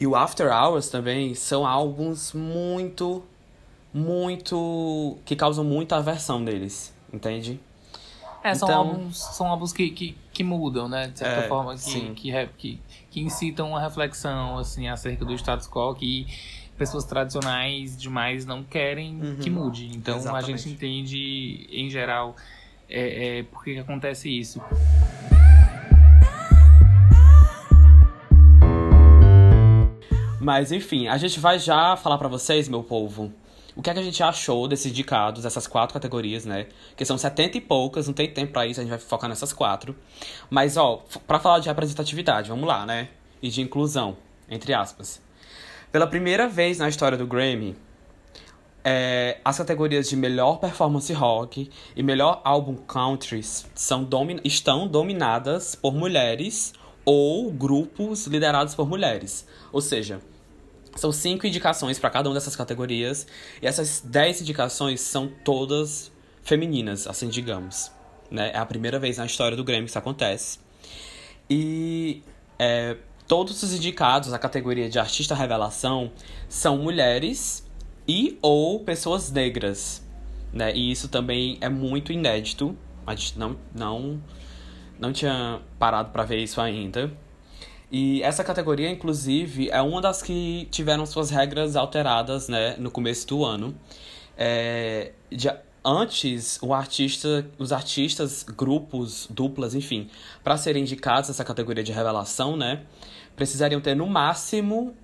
e 0.00 0.06
o 0.06 0.16
After 0.16 0.50
Hours 0.50 0.88
também 0.88 1.34
são 1.34 1.66
álbuns 1.66 2.32
muito, 2.32 3.22
muito. 3.92 5.18
que 5.26 5.36
causam 5.36 5.62
muita 5.62 5.96
aversão 5.96 6.40
neles, 6.40 6.92
entende? 7.12 7.60
É, 8.42 8.54
são 8.54 8.66
Então- 8.68 8.78
álbuns, 8.80 9.18
são 9.18 9.46
álbuns 9.46 9.72
que, 9.74 9.90
que, 9.90 10.16
que 10.32 10.42
mudam, 10.42 10.88
né? 10.88 11.08
De 11.08 11.18
certa 11.18 11.42
É, 11.44 11.48
forma, 11.48 11.74
que, 11.76 12.10
que, 12.14 12.46
que, 12.58 12.80
que 13.14 13.20
incitam 13.20 13.68
uma 13.68 13.80
reflexão, 13.80 14.58
assim, 14.58 14.88
acerca 14.88 15.24
do 15.24 15.32
status 15.34 15.68
quo 15.68 15.94
que 15.94 16.26
pessoas 16.76 17.04
tradicionais 17.04 17.96
demais 17.96 18.44
não 18.44 18.64
querem 18.64 19.36
que 19.40 19.48
mude. 19.48 19.88
Então, 19.94 20.16
a 20.16 20.18
Exatamente. 20.18 20.62
gente 20.62 20.74
entende, 20.74 21.68
em 21.70 21.88
geral, 21.88 22.34
é, 22.90 23.38
é, 23.38 23.42
por 23.44 23.62
que 23.62 23.74
que 23.74 23.78
acontece 23.78 24.28
isso. 24.28 24.60
Mas 30.40 30.72
enfim, 30.72 31.06
a 31.06 31.16
gente 31.16 31.38
vai 31.38 31.60
já 31.60 31.96
falar 31.96 32.18
pra 32.18 32.26
vocês, 32.26 32.68
meu 32.68 32.82
povo, 32.82 33.32
o 33.76 33.82
que, 33.82 33.90
é 33.90 33.94
que 33.94 33.98
a 33.98 34.02
gente 34.02 34.22
achou 34.22 34.68
desses 34.68 34.86
indicados, 34.86 35.42
dessas 35.42 35.66
quatro 35.66 35.94
categorias, 35.94 36.44
né? 36.44 36.66
Que 36.96 37.04
são 37.04 37.18
70 37.18 37.58
e 37.58 37.60
poucas, 37.60 38.06
não 38.06 38.14
tem 38.14 38.32
tempo 38.32 38.52
pra 38.52 38.66
isso, 38.66 38.80
a 38.80 38.82
gente 38.82 38.90
vai 38.90 38.98
focar 38.98 39.28
nessas 39.28 39.52
quatro. 39.52 39.96
Mas, 40.48 40.76
ó, 40.76 41.04
pra 41.26 41.40
falar 41.40 41.58
de 41.58 41.68
representatividade, 41.68 42.48
vamos 42.48 42.66
lá, 42.66 42.86
né? 42.86 43.08
E 43.42 43.48
de 43.48 43.60
inclusão, 43.60 44.16
entre 44.48 44.72
aspas. 44.72 45.20
Pela 45.90 46.06
primeira 46.06 46.46
vez 46.46 46.78
na 46.78 46.88
história 46.88 47.18
do 47.18 47.26
Grammy, 47.26 47.76
é, 48.84 49.38
as 49.44 49.56
categorias 49.58 50.08
de 50.08 50.16
melhor 50.16 50.58
performance 50.58 51.12
rock 51.12 51.70
e 51.96 52.02
melhor 52.02 52.42
álbum 52.44 52.76
country 52.76 53.42
são 53.42 54.04
domi 54.04 54.40
estão 54.44 54.86
dominadas 54.86 55.74
por 55.74 55.94
mulheres 55.94 56.74
ou 57.04 57.50
grupos 57.50 58.26
liderados 58.26 58.74
por 58.74 58.88
mulheres. 58.88 59.46
Ou 59.72 59.80
seja, 59.80 60.20
são 60.96 61.10
cinco 61.12 61.46
indicações 61.46 61.98
para 61.98 62.10
cada 62.10 62.28
uma 62.28 62.34
dessas 62.34 62.54
categorias 62.54 63.26
e 63.60 63.66
essas 63.66 64.00
dez 64.00 64.40
indicações 64.40 65.00
são 65.00 65.28
todas 65.44 66.12
femininas, 66.42 67.06
assim 67.06 67.28
digamos. 67.28 67.90
Né? 68.30 68.50
É 68.52 68.58
a 68.58 68.66
primeira 68.66 68.98
vez 68.98 69.18
na 69.18 69.26
história 69.26 69.56
do 69.56 69.64
Grammy 69.64 69.84
que 69.84 69.90
isso 69.90 69.98
acontece. 69.98 70.58
E 71.48 72.22
é, 72.58 72.96
todos 73.26 73.62
os 73.62 73.72
indicados 73.72 74.30
na 74.30 74.38
categoria 74.38 74.88
de 74.88 74.98
artista 74.98 75.34
revelação 75.34 76.12
são 76.48 76.78
mulheres 76.78 77.68
e 78.06 78.38
ou 78.42 78.80
pessoas 78.80 79.30
negras, 79.30 80.04
né? 80.52 80.74
E 80.74 80.90
isso 80.90 81.08
também 81.08 81.58
é 81.60 81.68
muito 81.68 82.12
inédito. 82.12 82.76
A 83.06 83.14
gente 83.14 83.38
não 83.38 83.56
não 83.74 84.22
não 84.98 85.12
tinha 85.12 85.60
parado 85.78 86.10
para 86.10 86.24
ver 86.24 86.38
isso 86.38 86.60
ainda. 86.60 87.12
E 87.90 88.22
essa 88.22 88.42
categoria, 88.42 88.90
inclusive, 88.90 89.70
é 89.70 89.80
uma 89.80 90.00
das 90.00 90.22
que 90.22 90.66
tiveram 90.70 91.06
suas 91.06 91.30
regras 91.30 91.76
alteradas, 91.76 92.48
né, 92.48 92.76
no 92.78 92.90
começo 92.90 93.26
do 93.26 93.44
ano. 93.44 93.74
É, 94.36 95.12
de, 95.30 95.48
antes, 95.84 96.58
o 96.62 96.72
artista, 96.72 97.46
os 97.58 97.72
artistas, 97.72 98.42
grupos, 98.42 99.28
duplas, 99.30 99.74
enfim, 99.74 100.08
para 100.42 100.56
serem 100.56 100.82
indicados 100.82 101.28
nessa 101.28 101.44
categoria 101.44 101.84
de 101.84 101.92
revelação, 101.92 102.56
né, 102.56 102.82
precisariam 103.36 103.80
ter 103.80 103.94
no 103.94 104.06
máximo 104.06 104.94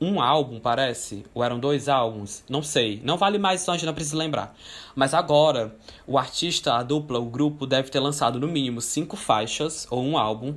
um 0.00 0.20
álbum, 0.20 0.60
parece. 0.60 1.24
Ou 1.34 1.42
eram 1.42 1.58
dois 1.58 1.88
álbuns? 1.88 2.42
Não 2.48 2.62
sei. 2.62 3.00
Não 3.04 3.16
vale 3.16 3.38
mais, 3.38 3.68
a 3.68 3.72
gente 3.72 3.86
não 3.86 3.94
precisa 3.94 4.16
lembrar. 4.16 4.54
Mas 4.94 5.14
agora, 5.14 5.74
o 6.06 6.18
artista, 6.18 6.74
a 6.74 6.82
dupla, 6.82 7.18
o 7.18 7.26
grupo 7.26 7.66
deve 7.66 7.90
ter 7.90 8.00
lançado 8.00 8.38
no 8.38 8.48
mínimo 8.48 8.80
cinco 8.80 9.16
faixas 9.16 9.86
ou 9.90 10.02
um 10.02 10.18
álbum 10.18 10.54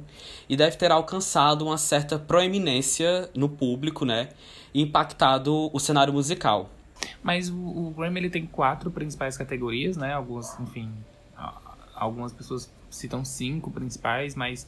e 0.47 0.55
deve 0.55 0.77
ter 0.77 0.91
alcançado 0.91 1.65
uma 1.65 1.77
certa 1.77 2.17
proeminência 2.17 3.29
no 3.35 3.49
público, 3.49 4.05
né? 4.05 4.29
E 4.73 4.81
impactado 4.81 5.69
o 5.73 5.79
cenário 5.79 6.13
musical. 6.13 6.69
Mas 7.23 7.49
o, 7.49 7.55
o 7.55 7.93
Grammy 7.95 8.19
ele 8.19 8.29
tem 8.29 8.45
quatro 8.45 8.91
principais 8.91 9.37
categorias, 9.37 9.97
né? 9.97 10.13
Alguns, 10.13 10.59
enfim, 10.59 10.91
algumas 11.95 12.33
pessoas 12.33 12.69
citam 12.89 13.23
cinco 13.23 13.71
principais, 13.71 14.35
mas 14.35 14.67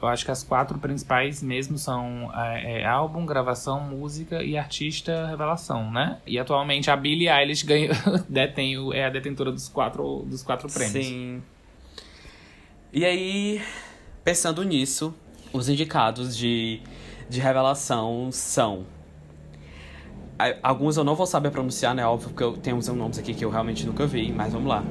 eu 0.00 0.06
acho 0.06 0.24
que 0.24 0.30
as 0.30 0.44
quatro 0.44 0.78
principais 0.78 1.42
mesmo 1.42 1.76
são 1.76 2.30
é, 2.34 2.82
é, 2.82 2.86
álbum, 2.86 3.26
gravação, 3.26 3.80
música 3.80 4.42
e 4.42 4.56
artista 4.56 5.26
revelação, 5.26 5.90
né? 5.90 6.18
E 6.24 6.38
atualmente 6.38 6.88
a 6.90 6.96
Billie 6.96 7.28
Eilish 7.28 7.64
ganha, 7.64 7.90
detém, 8.28 8.76
é 8.94 9.06
a 9.06 9.10
detentora 9.10 9.50
dos 9.50 9.68
quatro, 9.68 10.24
dos 10.26 10.42
quatro 10.42 10.68
prêmios. 10.72 11.04
Sim. 11.04 11.42
E 12.92 13.04
aí, 13.04 13.60
pensando 14.24 14.62
nisso, 14.62 15.12
os 15.52 15.68
indicados 15.68 16.36
de, 16.36 16.80
de 17.28 17.40
revelação 17.40 18.30
são. 18.30 18.86
Alguns 20.62 20.96
eu 20.96 21.02
não 21.02 21.16
vou 21.16 21.26
saber 21.26 21.50
pronunciar, 21.50 21.92
né? 21.96 22.06
Óbvio, 22.06 22.28
porque 22.28 22.44
eu 22.44 22.56
tenho 22.56 22.76
uns 22.76 22.86
nomes 22.86 23.18
aqui 23.18 23.34
que 23.34 23.44
eu 23.44 23.50
realmente 23.50 23.84
nunca 23.84 24.06
vi, 24.06 24.30
mas 24.30 24.52
vamos 24.52 24.68
lá. 24.68 24.84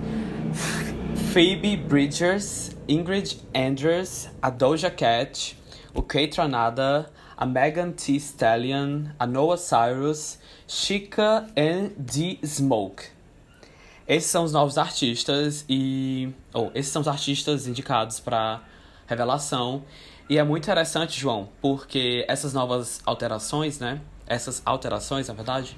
Phoebe 1.38 1.77
Bridgers, 1.77 2.72
Ingrid 2.88 3.39
Andrews, 3.53 4.27
a 4.42 4.50
Doja 4.50 4.90
Cat, 4.90 5.55
o 5.94 6.01
Kate 6.01 6.35
Ranada, 6.40 7.11
a 7.38 7.46
Megan 7.46 7.92
Thee 7.92 8.16
Stallion, 8.16 9.03
a 9.20 9.27
Noah 9.27 9.55
Cyrus, 9.55 10.40
Chica 10.68 11.46
and 11.55 11.90
The 11.90 12.40
Smoke. 12.44 13.03
Esses 14.07 14.31
são 14.31 14.46
os 14.46 14.51
novos 14.51 14.79
artistas 14.79 15.64
e. 15.70 16.33
Ou, 16.51 16.70
oh, 16.70 16.72
esses 16.74 16.92
são 16.92 17.03
os 17.03 17.07
artistas 17.07 17.68
indicados 17.68 18.20
para 18.20 18.64
revelação. 19.05 19.83
E 20.27 20.40
é 20.40 20.44
muito 20.44 20.64
interessante, 20.64 21.20
João, 21.20 21.50
porque 21.61 22.25
essas 22.27 22.51
novas 22.51 23.00
alterações, 23.05 23.77
né? 23.77 24.01
Essas 24.25 24.59
alterações, 24.66 25.27
na 25.27 25.35
verdade, 25.35 25.77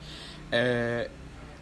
é, 0.54 1.10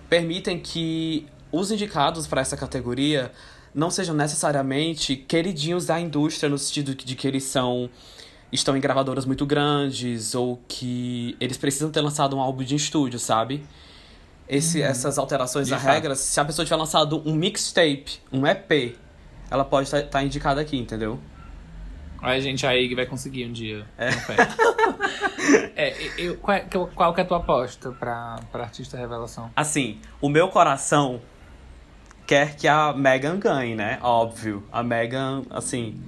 permitem 0.08 0.60
que 0.60 1.26
os 1.52 1.72
indicados 1.72 2.28
para 2.28 2.42
essa 2.42 2.56
categoria 2.56 3.32
não 3.78 3.92
sejam 3.92 4.16
necessariamente 4.16 5.16
queridinhos 5.16 5.86
da 5.86 6.00
indústria 6.00 6.50
no 6.50 6.58
sentido 6.58 6.96
de 6.96 7.16
que 7.16 7.28
eles 7.28 7.44
são 7.44 7.88
estão 8.52 8.76
em 8.76 8.80
gravadoras 8.80 9.24
muito 9.24 9.46
grandes 9.46 10.34
ou 10.34 10.60
que 10.68 11.38
eles 11.40 11.58
precisam 11.58 11.92
ter 11.92 12.02
lançado 12.02 12.36
um 12.36 12.40
álbum 12.40 12.64
de 12.64 12.76
estúdio, 12.76 13.20
sabe? 13.20 13.64
Esse, 14.50 14.80
uhum. 14.80 14.86
Essas 14.86 15.18
alterações 15.20 15.70
da 15.70 15.78
regra, 15.78 16.16
se 16.16 16.40
a 16.40 16.46
pessoa 16.46 16.66
tiver 16.66 16.78
lançado 16.78 17.22
um 17.24 17.36
mixtape, 17.36 18.20
um 18.32 18.48
EP, 18.48 18.98
ela 19.52 19.64
pode 19.64 19.88
estar 19.88 20.02
tá, 20.02 20.08
tá 20.08 20.24
indicada 20.24 20.60
aqui, 20.60 20.78
entendeu? 20.78 21.20
Olha, 22.24 22.42
gente, 22.42 22.66
a 22.66 22.76
Ig 22.76 22.96
vai 22.96 23.06
conseguir 23.06 23.46
um 23.46 23.52
dia. 23.52 23.86
É. 23.96 24.10
é 25.76 26.12
eu, 26.18 26.38
qual, 26.38 26.58
é, 26.58 26.62
qual 26.62 27.14
que 27.14 27.22
é 27.22 27.24
a 27.24 27.28
tua 27.28 27.38
aposta 27.38 27.92
pra, 27.92 28.40
pra 28.52 28.64
artista 28.64 28.98
revelação? 28.98 29.52
Assim, 29.56 30.00
o 30.20 30.30
meu 30.30 30.48
coração 30.48 31.22
quer 32.28 32.58
que 32.58 32.68
a 32.68 32.94
Megan 32.94 33.40
ganhe, 33.40 33.74
né? 33.74 33.98
Óbvio. 34.04 34.64
A 34.72 34.84
Megan, 34.84 35.44
assim. 35.50 36.00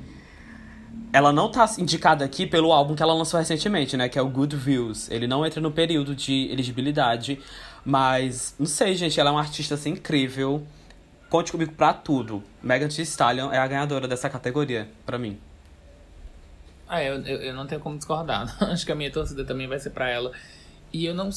Ela 1.12 1.32
não 1.32 1.50
tá 1.50 1.68
indicada 1.80 2.24
aqui 2.26 2.46
pelo 2.46 2.72
álbum 2.72 2.94
que 2.94 3.02
ela 3.02 3.14
lançou 3.14 3.40
recentemente, 3.40 3.96
né? 3.98 4.10
Que 4.10 4.20
é 4.20 4.22
o 4.22 4.28
Good 4.28 4.56
Views. 4.56 5.10
Ele 5.10 5.26
não 5.26 5.46
entra 5.46 5.62
no 5.62 5.72
período 5.72 6.14
de 6.14 6.50
elegibilidade. 6.52 7.40
Mas, 7.86 8.54
não 8.60 8.68
sei, 8.68 8.94
gente. 8.96 9.20
Ela 9.20 9.30
é 9.30 9.32
uma 9.32 9.40
artista 9.40 9.76
assim, 9.76 9.92
incrível. 9.92 10.68
Conte 11.30 11.52
comigo 11.52 11.72
pra 11.72 11.94
tudo. 11.94 12.44
Megan 12.62 12.90
Thee 12.90 13.04
Stallion 13.04 13.52
é 13.52 13.58
a 13.58 13.68
ganhadora 13.68 14.08
dessa 14.08 14.30
categoria, 14.30 14.90
pra 15.06 15.18
mim. 15.18 15.40
Ah, 16.88 17.04
eu, 17.04 17.22
eu, 17.22 17.42
eu 17.44 17.54
não 17.54 17.66
tenho 17.66 17.80
como 17.80 17.98
discordar. 17.98 18.56
Acho 18.70 18.86
que 18.86 18.92
a 18.92 18.96
minha 18.96 19.12
torcida 19.12 19.46
também 19.46 19.68
vai 19.68 19.80
ser 19.80 19.92
pra 19.92 20.10
ela. 20.10 20.32
E 20.92 21.06
eu 21.06 21.16
não 21.16 21.32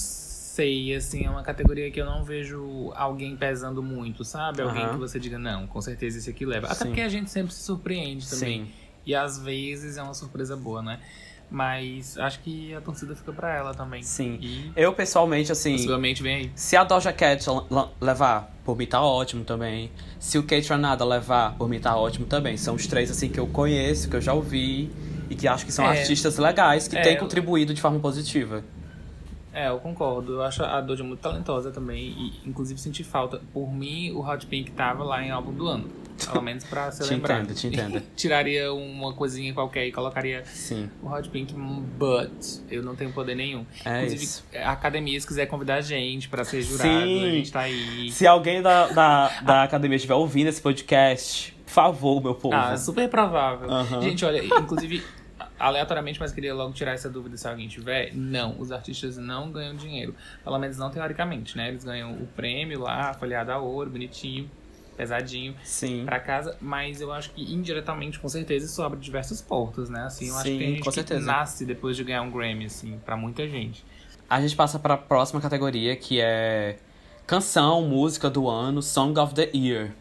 sei, 0.52 0.94
assim, 0.94 1.24
é 1.24 1.30
uma 1.30 1.42
categoria 1.42 1.90
que 1.90 1.98
eu 1.98 2.04
não 2.04 2.22
vejo 2.22 2.92
alguém 2.94 3.34
pesando 3.34 3.82
muito, 3.82 4.22
sabe? 4.22 4.60
Alguém 4.60 4.84
uhum. 4.84 4.92
que 4.92 4.98
você 4.98 5.18
diga, 5.18 5.38
não, 5.38 5.66
com 5.66 5.80
certeza 5.80 6.18
esse 6.18 6.28
aqui 6.28 6.44
leva. 6.44 6.66
Até 6.66 6.74
Sim. 6.74 6.84
porque 6.86 7.00
a 7.00 7.08
gente 7.08 7.30
sempre 7.30 7.54
se 7.54 7.62
surpreende 7.62 8.28
também. 8.28 8.66
Sim. 8.66 8.70
E 9.06 9.14
às 9.14 9.38
vezes 9.38 9.96
é 9.96 10.02
uma 10.02 10.12
surpresa 10.12 10.54
boa, 10.54 10.82
né? 10.82 11.00
Mas 11.50 12.18
acho 12.18 12.40
que 12.40 12.74
a 12.74 12.82
torcida 12.82 13.16
fica 13.16 13.32
pra 13.32 13.56
ela 13.56 13.74
também. 13.74 14.02
Sim. 14.02 14.38
E 14.42 14.72
eu, 14.76 14.92
pessoalmente, 14.92 15.50
assim. 15.50 15.72
Possivelmente 15.72 16.22
vem 16.22 16.34
aí. 16.34 16.52
Se 16.54 16.76
a 16.76 16.84
Doja 16.84 17.12
Cat 17.12 17.46
levar, 18.00 18.54
por 18.62 18.76
mim 18.76 18.86
tá 18.86 19.02
ótimo 19.02 19.44
também. 19.44 19.90
Se 20.18 20.38
o 20.38 20.42
Kate 20.42 20.68
Ranada 20.68 21.04
levar, 21.04 21.54
por 21.56 21.68
mim 21.68 21.80
tá 21.80 21.96
ótimo 21.96 22.26
também. 22.26 22.58
São 22.58 22.74
os 22.74 22.86
três, 22.86 23.10
assim, 23.10 23.28
que 23.28 23.40
eu 23.40 23.46
conheço, 23.46 24.08
que 24.08 24.16
eu 24.16 24.20
já 24.20 24.34
ouvi. 24.34 24.90
E 25.30 25.34
que 25.34 25.48
acho 25.48 25.64
que 25.64 25.72
são 25.72 25.86
é, 25.86 25.98
artistas 25.98 26.36
legais, 26.36 26.88
que 26.88 26.96
é, 26.96 27.00
têm 27.00 27.16
contribuído 27.16 27.72
de 27.72 27.80
forma 27.80 27.98
positiva. 27.98 28.62
É, 29.52 29.68
eu 29.68 29.78
concordo. 29.78 30.34
Eu 30.34 30.42
acho 30.42 30.64
a 30.64 30.80
Doja 30.80 31.04
muito 31.04 31.20
talentosa 31.20 31.70
também. 31.70 32.14
E, 32.16 32.48
inclusive, 32.48 32.80
senti 32.80 33.04
falta. 33.04 33.40
Por 33.52 33.72
mim, 33.72 34.10
o 34.12 34.20
Hot 34.26 34.46
Pink 34.46 34.70
tava 34.72 35.04
lá 35.04 35.22
em 35.22 35.30
álbum 35.30 35.52
do 35.52 35.66
ano. 35.66 35.90
Pelo 36.24 36.42
menos 36.42 36.64
pra 36.64 36.90
ser 36.92 37.04
te 37.04 37.10
lembrado. 37.10 37.42
Entendo, 37.42 37.54
te 37.56 37.66
entendo. 37.66 38.02
Tiraria 38.16 38.72
uma 38.72 39.12
coisinha 39.12 39.52
qualquer 39.52 39.86
e 39.86 39.92
colocaria 39.92 40.44
Sim. 40.44 40.88
o 41.02 41.08
Hot 41.08 41.28
Pink, 41.28 41.54
but 41.54 42.30
eu 42.70 42.82
não 42.82 42.96
tenho 42.96 43.12
poder 43.12 43.34
nenhum. 43.34 43.66
É 43.84 43.98
inclusive, 43.98 44.24
isso. 44.24 44.44
a 44.54 44.72
academia, 44.72 45.20
se 45.20 45.26
quiser 45.26 45.46
convidar 45.46 45.76
a 45.76 45.80
gente 45.80 46.28
pra 46.28 46.44
ser 46.44 46.62
jurado, 46.62 46.88
Sim. 46.88 47.24
a 47.24 47.30
gente 47.30 47.52
tá 47.52 47.60
aí. 47.60 48.10
Se 48.10 48.26
alguém 48.26 48.62
da, 48.62 48.88
da, 48.88 49.28
da 49.42 49.62
academia 49.64 49.96
estiver 49.96 50.14
ouvindo 50.14 50.48
esse 50.48 50.62
podcast, 50.62 51.54
por 51.66 51.72
favor, 51.72 52.22
meu 52.22 52.34
povo. 52.34 52.54
Ah, 52.54 52.76
super 52.76 53.08
provável. 53.08 53.68
Uhum. 53.68 54.02
Gente, 54.02 54.24
olha, 54.24 54.44
inclusive 54.44 55.02
aleatoriamente, 55.62 56.18
mas 56.18 56.32
queria 56.32 56.52
logo 56.52 56.72
tirar 56.72 56.92
essa 56.92 57.08
dúvida 57.08 57.36
se 57.36 57.46
alguém 57.46 57.68
tiver. 57.68 58.12
Não, 58.12 58.58
os 58.58 58.72
artistas 58.72 59.16
não 59.16 59.52
ganham 59.52 59.76
dinheiro. 59.76 60.14
Pelo 60.42 60.58
menos 60.58 60.76
não 60.76 60.90
teoricamente, 60.90 61.56
né? 61.56 61.68
Eles 61.68 61.84
ganham 61.84 62.12
o 62.14 62.26
prêmio 62.26 62.80
lá, 62.80 63.14
folheado 63.14 63.52
a 63.52 63.58
ouro, 63.58 63.88
bonitinho, 63.88 64.50
pesadinho, 64.96 65.54
Sim. 65.62 66.04
pra 66.04 66.18
casa. 66.18 66.56
Mas 66.60 67.00
eu 67.00 67.12
acho 67.12 67.30
que 67.30 67.54
indiretamente, 67.54 68.18
com 68.18 68.28
certeza, 68.28 68.66
isso 68.66 68.82
abre 68.82 68.98
diversas 68.98 69.40
portas, 69.40 69.88
né? 69.88 70.02
Assim, 70.02 70.26
eu 70.26 70.32
Sim, 70.34 70.38
acho 70.40 70.50
que 70.50 70.58
tem 70.58 70.74
gente 70.74 70.92
certeza. 70.92 71.24
nasce 71.24 71.64
depois 71.64 71.96
de 71.96 72.02
ganhar 72.02 72.22
um 72.22 72.30
Grammy, 72.30 72.66
assim, 72.66 73.00
pra 73.04 73.16
muita 73.16 73.48
gente. 73.48 73.84
A 74.28 74.40
gente 74.40 74.56
passa 74.56 74.80
pra 74.80 74.96
próxima 74.96 75.40
categoria, 75.40 75.94
que 75.94 76.20
é 76.20 76.76
canção, 77.24 77.82
música 77.82 78.28
do 78.28 78.48
ano, 78.48 78.82
Song 78.82 79.16
of 79.20 79.32
the 79.34 79.48
Year. 79.54 79.92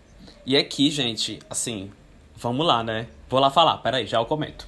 E 0.44 0.58
aqui, 0.58 0.90
gente, 0.90 1.38
assim, 1.48 1.92
vamos 2.36 2.66
lá, 2.66 2.84
né? 2.84 3.06
Vou 3.30 3.40
lá 3.40 3.52
falar, 3.52 3.78
peraí, 3.78 4.08
já 4.08 4.18
eu 4.18 4.26
comento. 4.26 4.68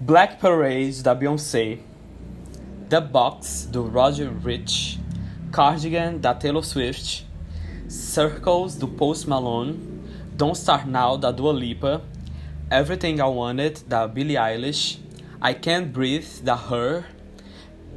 Black 0.00 0.38
Parade 0.38 1.02
da 1.02 1.12
Beyoncé, 1.12 1.80
The 2.88 3.00
Box 3.00 3.68
do 3.68 3.82
Roger 3.82 4.30
Rich, 4.30 5.00
Cardigan, 5.50 6.18
da 6.20 6.32
Taylor 6.32 6.62
Swift, 6.62 7.26
Circles, 7.88 8.76
do 8.76 8.86
Post 8.86 9.26
Malone, 9.26 9.76
Don't 10.36 10.56
Start 10.56 10.86
Now, 10.86 11.16
da 11.16 11.32
Dua 11.32 11.52
Lipa, 11.52 12.00
Everything 12.70 13.18
I 13.18 13.24
Wanted, 13.24 13.82
da 13.88 14.06
Billie 14.06 14.36
Eilish, 14.36 15.00
I 15.42 15.52
Can't 15.52 15.92
Breathe, 15.92 16.44
da 16.44 16.54
Her, 16.54 17.04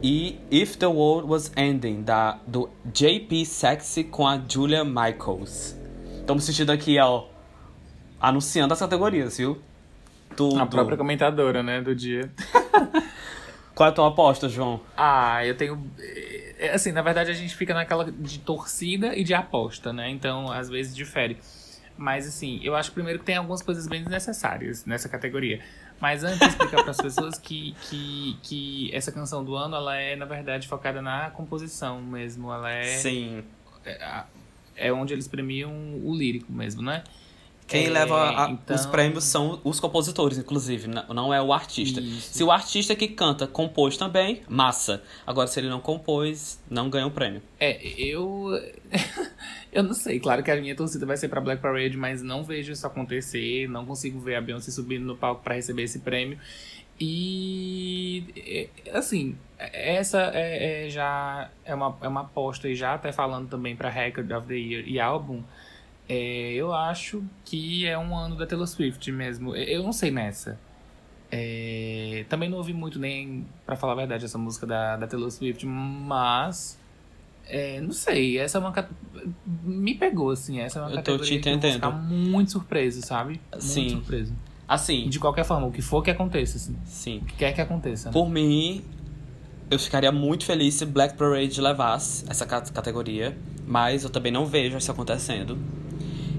e 0.01 0.39
If 0.49 0.79
the 0.79 0.89
World 0.89 1.29
Was 1.29 1.51
Ending, 1.55 2.01
da, 2.01 2.39
do 2.47 2.67
JP 2.91 3.45
Sexy 3.45 4.05
com 4.05 4.25
a 4.25 4.41
Julia 4.49 4.83
Michaels. 4.83 5.75
Estamos 6.19 6.45
sentindo 6.45 6.71
aqui, 6.71 6.97
ó, 6.99 7.25
anunciando 8.19 8.73
as 8.73 8.79
categorias, 8.79 9.37
viu? 9.37 9.61
Tudo. 10.36 10.60
A 10.60 10.65
própria 10.65 10.98
comentadora, 10.98 11.62
né, 11.62 11.82
do 11.82 11.96
dia. 11.96 12.32
Qual 13.74 13.88
é 13.88 13.91
a 13.91 13.96
tua 13.96 14.08
aposta, 14.10 14.50
João? 14.50 14.82
Ah, 14.96 15.46
eu 15.46 15.56
tenho. 15.56 15.89
é, 16.60 16.72
Assim, 16.74 16.91
na 16.91 17.02
verdade 17.02 17.32
a 17.32 17.34
gente 17.34 17.56
fica 17.56 17.74
naquela 17.74 18.12
de 18.12 18.39
torcida 18.39 19.15
e 19.15 19.24
de 19.24 19.34
aposta, 19.34 19.91
né? 19.94 20.10
Então, 20.10 20.52
às 20.52 20.70
vezes 20.70 20.96
difere. 20.96 21.38
Mas, 21.98 22.28
assim, 22.28 22.60
eu 22.63 22.76
acho 22.76 22.91
primeiro 22.91 23.20
que 23.20 23.26
tem 23.26 23.36
algumas 23.38 23.62
coisas 23.62 23.88
bem 23.88 24.02
desnecessárias 24.02 24.86
nessa 24.86 25.08
categoria. 25.08 25.62
Mas 26.00 26.24
antes, 26.24 26.41
explicar 26.41 26.82
para 26.82 26.91
as 26.91 26.98
pessoas 27.02 27.38
que, 27.38 27.76
que, 27.84 28.38
que 28.41 28.89
essa 28.94 29.12
canção 29.12 29.44
do 29.44 29.56
ano, 29.56 29.76
ela 29.76 29.96
é, 29.96 30.15
na 30.15 30.26
verdade, 30.26 30.67
focada 30.67 31.02
na 31.02 31.30
composição 31.30 32.02
mesmo. 32.02 32.52
Ela 32.52 32.72
é. 32.72 32.84
Sim. 32.84 33.44
É, 33.86 34.24
é 34.76 34.91
onde 34.94 35.13
eles 35.13 35.28
premiam 35.28 35.72
o 36.04 36.15
lírico 36.15 36.52
mesmo, 36.52 36.82
né? 36.82 37.04
Quem 37.71 37.88
É, 37.88 37.89
leva 37.89 38.45
a- 38.45 38.51
então- 38.51 38.75
os 38.75 38.86
prêmios 38.86 39.23
são 39.23 39.60
os 39.63 39.79
compositores, 39.79 40.38
inclusive, 40.38 40.88
não 40.88 41.34
é 41.34 41.41
o 41.41 41.51
artista. 41.53 41.99
Isso. 42.01 42.34
Se 42.34 42.43
o 42.43 42.51
artista 42.51 42.95
que 42.95 43.07
canta 43.07 43.47
compôs 43.47 43.95
também, 43.97 44.41
massa. 44.47 45.01
Agora, 45.25 45.47
se 45.47 45.60
ele 45.60 45.69
não 45.69 45.79
compôs, 45.79 46.60
não 46.69 46.89
ganha 46.89 47.07
o 47.07 47.12
prêmio. 47.12 47.41
É, 47.60 47.79
eu. 47.97 48.49
eu 49.71 49.84
não 49.84 49.93
sei. 49.93 50.19
Claro 50.19 50.43
que 50.43 50.51
a 50.51 50.55
minha 50.60 50.75
torcida 50.75 51.05
vai 51.05 51.15
ser 51.17 51.29
pra 51.29 51.39
Black 51.41 51.62
Parade, 51.62 51.95
mas 51.97 52.21
não 52.21 52.43
vejo 52.43 52.71
isso 52.71 52.86
acontecer. 52.86 53.67
Não 53.69 53.86
consigo 53.86 54.19
ver 54.19 54.36
a 54.36 54.41
Beyoncé 54.41 54.69
subindo 54.71 55.05
no 55.05 55.15
palco 55.15 55.41
pra 55.43 55.55
receber 55.55 55.84
esse 55.84 55.99
prêmio. 55.99 56.38
E. 56.99 58.23
é, 58.38 58.97
Assim, 58.97 59.36
essa 59.57 60.31
é, 60.34 60.86
é 60.86 60.89
já 60.89 61.49
é 61.65 61.73
uma, 61.73 61.97
é 62.01 62.07
uma 62.07 62.21
aposta, 62.21 62.67
e 62.67 62.75
já 62.75 62.93
até 62.93 63.12
falando 63.12 63.49
também 63.49 63.75
pra 63.75 63.89
Record 63.89 64.29
of 64.31 64.47
the 64.47 64.55
Year 64.55 64.84
e 64.88 64.99
álbum. 64.99 65.41
É, 66.13 66.52
eu 66.54 66.74
acho 66.74 67.24
que 67.45 67.86
é 67.88 67.97
um 67.97 68.13
ano 68.17 68.36
da 68.36 68.45
Taylor 68.45 68.67
Swift 68.67 69.10
mesmo. 69.12 69.56
Eu 69.56 69.82
não 69.84 69.93
sei 69.93 70.12
nessa. 70.12 70.60
É, 71.32 72.26
também 72.28 72.50
não 72.50 72.58
ouvi 72.58 72.74
muito 72.74 73.00
nem, 73.00 73.47
pra 73.65 73.78
falar 73.78 73.93
a 73.93 73.95
verdade, 73.95 74.26
essa 74.26 74.38
música 74.38 74.67
da, 74.67 74.97
da 74.97 75.08
Taylor 75.08 75.32
Swift, 75.32 75.65
mas 75.65 76.78
é, 77.47 77.80
não 77.80 77.93
sei, 77.93 78.38
essa 78.38 78.58
é 78.58 78.60
uma 78.62 78.74
me 79.63 79.95
pegou 79.95 80.32
assim, 80.32 80.60
essa 80.60 80.80
é 80.80 80.82
uma 80.82 80.89
Eu 80.89 80.95
tô 80.95 80.97
categoria 80.97 81.26
te 81.38 81.39
que 81.41 81.47
eu 81.50 81.54
entendendo. 81.54 81.74
ficar 81.76 81.91
muito 81.91 82.52
surpreso, 82.52 83.02
sabe? 83.02 83.39
Muito 83.52 83.63
Sim. 83.63 83.89
surpreso. 83.89 84.34
Assim, 84.67 85.08
de 85.08 85.19
qualquer 85.19 85.45
forma, 85.45 85.67
o 85.67 85.71
que 85.71 85.82
for 85.82 86.02
que 86.04 86.12
aconteça, 86.12 86.58
assim, 86.58 86.76
sim. 86.86 87.19
o 87.19 87.26
que 87.26 87.36
quer 87.36 87.54
que 87.54 87.62
aconteça. 87.62 88.10
né? 88.10 88.13
Por 88.13 88.30
mim, 88.30 88.84
eu 89.69 89.80
ficaria 89.80 90.12
muito 90.12 90.43
feliz 90.45 90.74
se 90.76 90.86
Black 90.86 91.15
Parade 91.15 91.62
levasse 91.62 92.26
essa 92.30 92.45
ca- 92.45 92.60
categoria, 92.62 93.38
mas 93.65 94.04
eu 94.04 94.10
também 94.10 94.32
não 94.34 94.45
vejo 94.45 94.78
isso 94.78 94.91
acontecendo. 94.91 95.58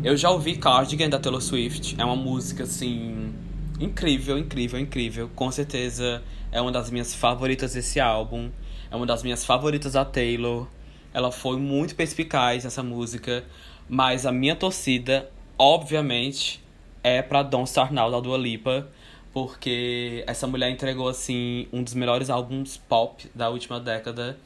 Eu 0.05 0.17
já 0.17 0.31
ouvi 0.31 0.57
Cardigan 0.57 1.09
da 1.09 1.17
Taylor 1.17 1.41
Swift, 1.41 1.95
é 1.97 2.05
uma 2.05 2.17
música 2.17 2.65
assim 2.65 3.33
incrível, 3.79 4.37
incrível, 4.37 4.81
incrível. 4.81 5.31
Com 5.33 5.49
certeza 5.53 6.21
é 6.51 6.61
uma 6.61 6.73
das 6.73 6.91
minhas 6.91 7.15
favoritas 7.15 7.75
desse 7.75 8.01
álbum, 8.01 8.51
é 8.91 8.97
uma 8.97 9.07
das 9.07 9.23
minhas 9.23 9.45
favoritas 9.45 9.93
da 9.93 10.05
Taylor. 10.05 10.67
Ela 11.15 11.31
foi 11.31 11.57
muito 11.57 11.95
perspicaz 11.95 12.65
essa 12.65 12.83
música, 12.83 13.45
mas 13.89 14.27
a 14.27 14.33
minha 14.33 14.57
torcida, 14.57 15.31
obviamente, 15.57 16.61
é 17.05 17.23
pra 17.23 17.45
Don't 17.45 17.69
Start 17.69 17.93
Now 17.93 18.11
da 18.11 18.19
Dua 18.19 18.37
Lipa, 18.37 18.89
porque 19.33 20.25
essa 20.27 20.49
mulher 20.49 20.69
entregou 20.69 21.09
assim 21.09 21.69
um 21.73 21.81
dos 21.81 21.95
melhores 21.95 22.29
álbuns 22.29 22.77
pop 22.77 23.31
da 23.33 23.49
última 23.51 23.79
década. 23.79 24.37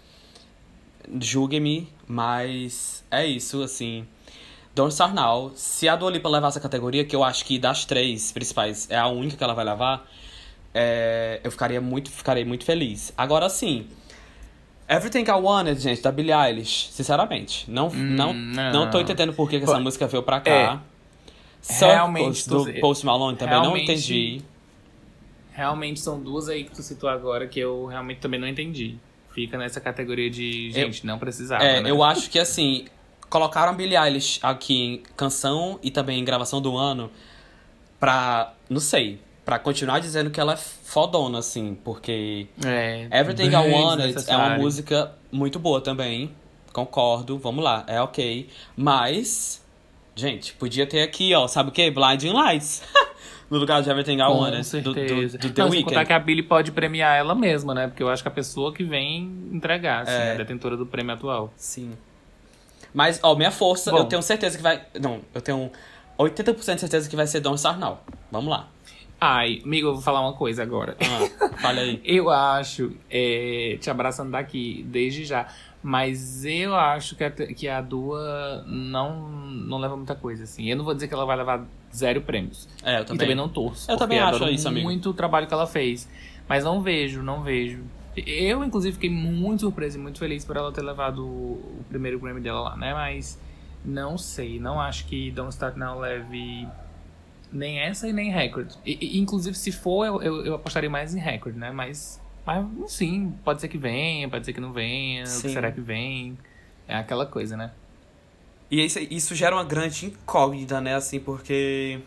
Julgue-me, 1.18 1.88
mas 2.06 3.02
é 3.10 3.24
isso, 3.24 3.62
assim. 3.62 4.06
Don't 4.76 4.92
Start 4.92 5.14
Now, 5.14 5.52
se 5.54 5.88
a 5.88 5.96
Dua 5.96 6.10
Lipa 6.10 6.28
levar 6.28 6.48
essa 6.48 6.60
categoria, 6.60 7.02
que 7.02 7.16
eu 7.16 7.24
acho 7.24 7.46
que 7.46 7.58
das 7.58 7.86
três 7.86 8.30
principais 8.30 8.86
é 8.90 8.98
a 8.98 9.06
única 9.06 9.34
que 9.34 9.42
ela 9.42 9.54
vai 9.54 9.64
levar, 9.64 10.06
é, 10.74 11.40
eu 11.42 11.50
ficaria 11.50 11.80
muito, 11.80 12.10
ficarei 12.10 12.44
muito 12.44 12.62
feliz. 12.62 13.10
Agora 13.16 13.48
sim, 13.48 13.86
Everything 14.86 15.24
I 15.30 15.32
Wanted, 15.32 15.80
gente, 15.80 16.02
da 16.02 16.12
Billie 16.12 16.30
Eilish, 16.34 16.88
sinceramente, 16.92 17.64
não, 17.70 17.88
não, 17.88 18.34
não. 18.34 18.72
não 18.72 18.90
tô 18.90 19.00
entendendo 19.00 19.32
por 19.32 19.48
que, 19.48 19.58
que 19.58 19.64
essa 19.64 19.80
música 19.80 20.06
veio 20.06 20.22
pra 20.22 20.40
cá. 20.40 20.50
é, 20.50 20.78
Circles, 21.62 21.94
realmente, 21.94 22.48
do 22.48 22.74
Post 22.80 23.06
Malone 23.06 23.38
também 23.38 23.62
não 23.62 23.74
entendi. 23.78 24.42
Realmente 25.52 26.00
são 26.00 26.20
duas 26.20 26.50
aí 26.50 26.64
que 26.64 26.70
tu 26.70 26.82
citou 26.82 27.08
agora 27.08 27.46
que 27.46 27.58
eu 27.58 27.86
realmente 27.86 28.18
também 28.18 28.38
não 28.38 28.46
entendi. 28.46 28.96
Fica 29.32 29.56
nessa 29.56 29.80
categoria 29.80 30.28
de, 30.28 30.70
gente, 30.70 31.06
não 31.06 31.18
precisava, 31.18 31.64
É, 31.64 31.80
né? 31.80 31.90
eu 31.90 32.02
acho 32.02 32.28
que 32.28 32.38
assim, 32.38 32.84
colocaram 33.28 33.72
a 33.72 33.74
Billie 33.74 33.96
Eilish 33.96 34.38
aqui 34.42 34.74
em 34.82 35.02
canção 35.16 35.78
e 35.82 35.90
também 35.90 36.18
em 36.20 36.24
gravação 36.24 36.60
do 36.60 36.76
ano 36.76 37.10
pra, 37.98 38.52
não 38.68 38.80
sei, 38.80 39.20
pra 39.44 39.58
continuar 39.58 39.98
dizendo 40.00 40.30
que 40.30 40.40
ela 40.40 40.52
é 40.54 40.56
fodona, 40.56 41.38
assim, 41.38 41.76
porque 41.84 42.46
É, 42.64 43.08
Everything 43.12 43.50
I 43.50 43.72
Wanted 43.72 44.14
é 44.28 44.36
uma 44.36 44.58
música 44.58 45.12
muito 45.32 45.58
boa 45.58 45.80
também, 45.80 46.32
concordo, 46.72 47.38
vamos 47.38 47.64
lá, 47.64 47.84
é 47.86 48.00
ok, 48.00 48.48
mas, 48.76 49.64
gente, 50.14 50.52
podia 50.54 50.86
ter 50.86 51.02
aqui, 51.02 51.34
ó, 51.34 51.46
sabe 51.48 51.70
o 51.70 51.72
que? 51.72 51.90
Blinding 51.90 52.32
Lights, 52.32 52.82
no 53.50 53.58
lugar 53.58 53.82
de 53.82 53.88
Everything 53.90 54.16
I 54.16 54.26
Com 54.26 54.38
Wanted, 54.40 54.58
do, 54.58 54.64
certeza. 54.92 55.38
do, 55.38 55.48
do 55.48 55.54
The 55.54 55.62
Não, 55.62 55.70
sem 55.70 55.82
contar 55.82 55.96
Weeknd. 56.00 56.06
que 56.06 56.12
a 56.12 56.18
Billy 56.18 56.42
pode 56.42 56.72
premiar 56.72 57.16
ela 57.16 57.34
mesma, 57.34 57.72
né? 57.74 57.86
Porque 57.86 58.02
eu 58.02 58.08
acho 58.08 58.22
que 58.22 58.28
a 58.28 58.32
pessoa 58.32 58.72
que 58.74 58.84
vem 58.84 59.22
entregar, 59.52 60.02
assim, 60.02 60.12
É. 60.12 60.32
a 60.32 60.34
detentora 60.34 60.76
do 60.76 60.84
prêmio 60.84 61.14
atual. 61.14 61.52
Sim. 61.56 61.92
Mas, 62.96 63.20
ó, 63.22 63.34
minha 63.34 63.50
força, 63.50 63.90
Bom. 63.90 63.98
eu 63.98 64.04
tenho 64.06 64.22
certeza 64.22 64.56
que 64.56 64.62
vai. 64.62 64.82
Não, 64.98 65.20
eu 65.34 65.42
tenho 65.42 65.70
80% 66.18 66.74
de 66.76 66.80
certeza 66.80 67.10
que 67.10 67.14
vai 67.14 67.26
ser 67.26 67.40
Don't 67.40 67.56
Start 67.58 67.78
Now. 67.78 68.00
Vamos 68.32 68.48
lá. 68.48 68.70
Ai, 69.20 69.60
amigo, 69.62 69.88
eu 69.88 69.92
vou 69.92 70.02
falar 70.02 70.22
uma 70.22 70.32
coisa 70.32 70.62
agora. 70.62 70.96
Ah, 70.98 71.58
fala 71.58 71.80
aí. 71.80 72.00
Eu 72.04 72.30
acho, 72.30 72.92
é, 73.10 73.76
te 73.80 73.90
abraçando 73.90 74.30
daqui 74.30 74.82
desde 74.88 75.24
já, 75.26 75.46
mas 75.82 76.44
eu 76.46 76.74
acho 76.74 77.14
que 77.16 77.24
a, 77.24 77.30
que 77.30 77.68
a 77.68 77.80
Dua 77.82 78.64
não, 78.66 79.28
não 79.28 79.76
leva 79.78 79.94
muita 79.96 80.14
coisa, 80.14 80.44
assim. 80.44 80.66
Eu 80.70 80.76
não 80.78 80.84
vou 80.84 80.94
dizer 80.94 81.08
que 81.08 81.14
ela 81.14 81.24
vai 81.26 81.36
levar 81.36 81.64
zero 81.94 82.22
prêmios. 82.22 82.66
É, 82.82 82.96
eu 82.98 83.02
E 83.02 83.04
também. 83.04 83.18
também 83.20 83.34
não 83.36 83.48
torço. 83.48 83.90
Eu 83.90 83.96
também 83.98 84.18
acho 84.18 84.36
adoro 84.36 84.50
isso, 84.52 84.68
amigo. 84.68 84.84
muito 84.86 85.10
o 85.10 85.14
trabalho 85.14 85.46
que 85.46 85.52
ela 85.54 85.66
fez. 85.66 86.08
Mas 86.48 86.64
não 86.64 86.80
vejo, 86.82 87.22
não 87.22 87.42
vejo. 87.42 87.84
Eu, 88.16 88.64
inclusive, 88.64 88.94
fiquei 88.94 89.10
muito 89.10 89.60
surpreso 89.60 89.98
e 89.98 90.00
muito 90.00 90.18
feliz 90.18 90.44
por 90.44 90.56
ela 90.56 90.72
ter 90.72 90.82
levado 90.82 91.26
o, 91.26 91.84
primeiro 91.88 92.18
Grammy 92.18 92.40
dela 92.40 92.60
lá, 92.60 92.76
né? 92.76 92.94
Mas 92.94 93.38
não 93.84 94.16
sei, 94.16 94.58
não 94.58 94.80
acho 94.80 95.06
que 95.06 95.30
Don't 95.30 95.52
Start 95.52 95.76
Now 95.76 95.98
leve 95.98 96.66
nem 97.52 97.78
essa 97.78 98.08
e 98.08 98.12
nem 98.12 98.30
Record. 98.30 98.72
E, 98.84 99.16
e, 99.16 99.18
inclusive, 99.18 99.56
se 99.56 99.70
for, 99.70 100.06
eu, 100.06 100.22
eu, 100.22 100.46
eu 100.46 100.54
apostaria 100.54 100.88
mais 100.88 101.14
em 101.14 101.20
Record, 101.20 101.56
né? 101.56 101.70
Mas, 101.70 102.20
mas, 102.44 102.66
sim, 102.90 103.34
pode 103.44 103.60
ser 103.60 103.68
que 103.68 103.78
venha, 103.78 104.28
pode 104.28 104.46
ser 104.46 104.52
que 104.52 104.60
não 104.60 104.72
venha. 104.72 105.24
Que 105.24 105.28
será 105.50 105.70
que 105.70 105.80
vem? 105.80 106.38
É 106.88 106.96
aquela 106.96 107.26
coisa, 107.26 107.56
né? 107.56 107.72
E 108.70 108.84
isso, 108.84 108.98
isso 108.98 109.34
gera 109.34 109.54
uma 109.54 109.64
grande 109.64 110.06
incógnita, 110.06 110.80
né? 110.80 110.94
Assim, 110.94 111.20
porque. 111.20 112.00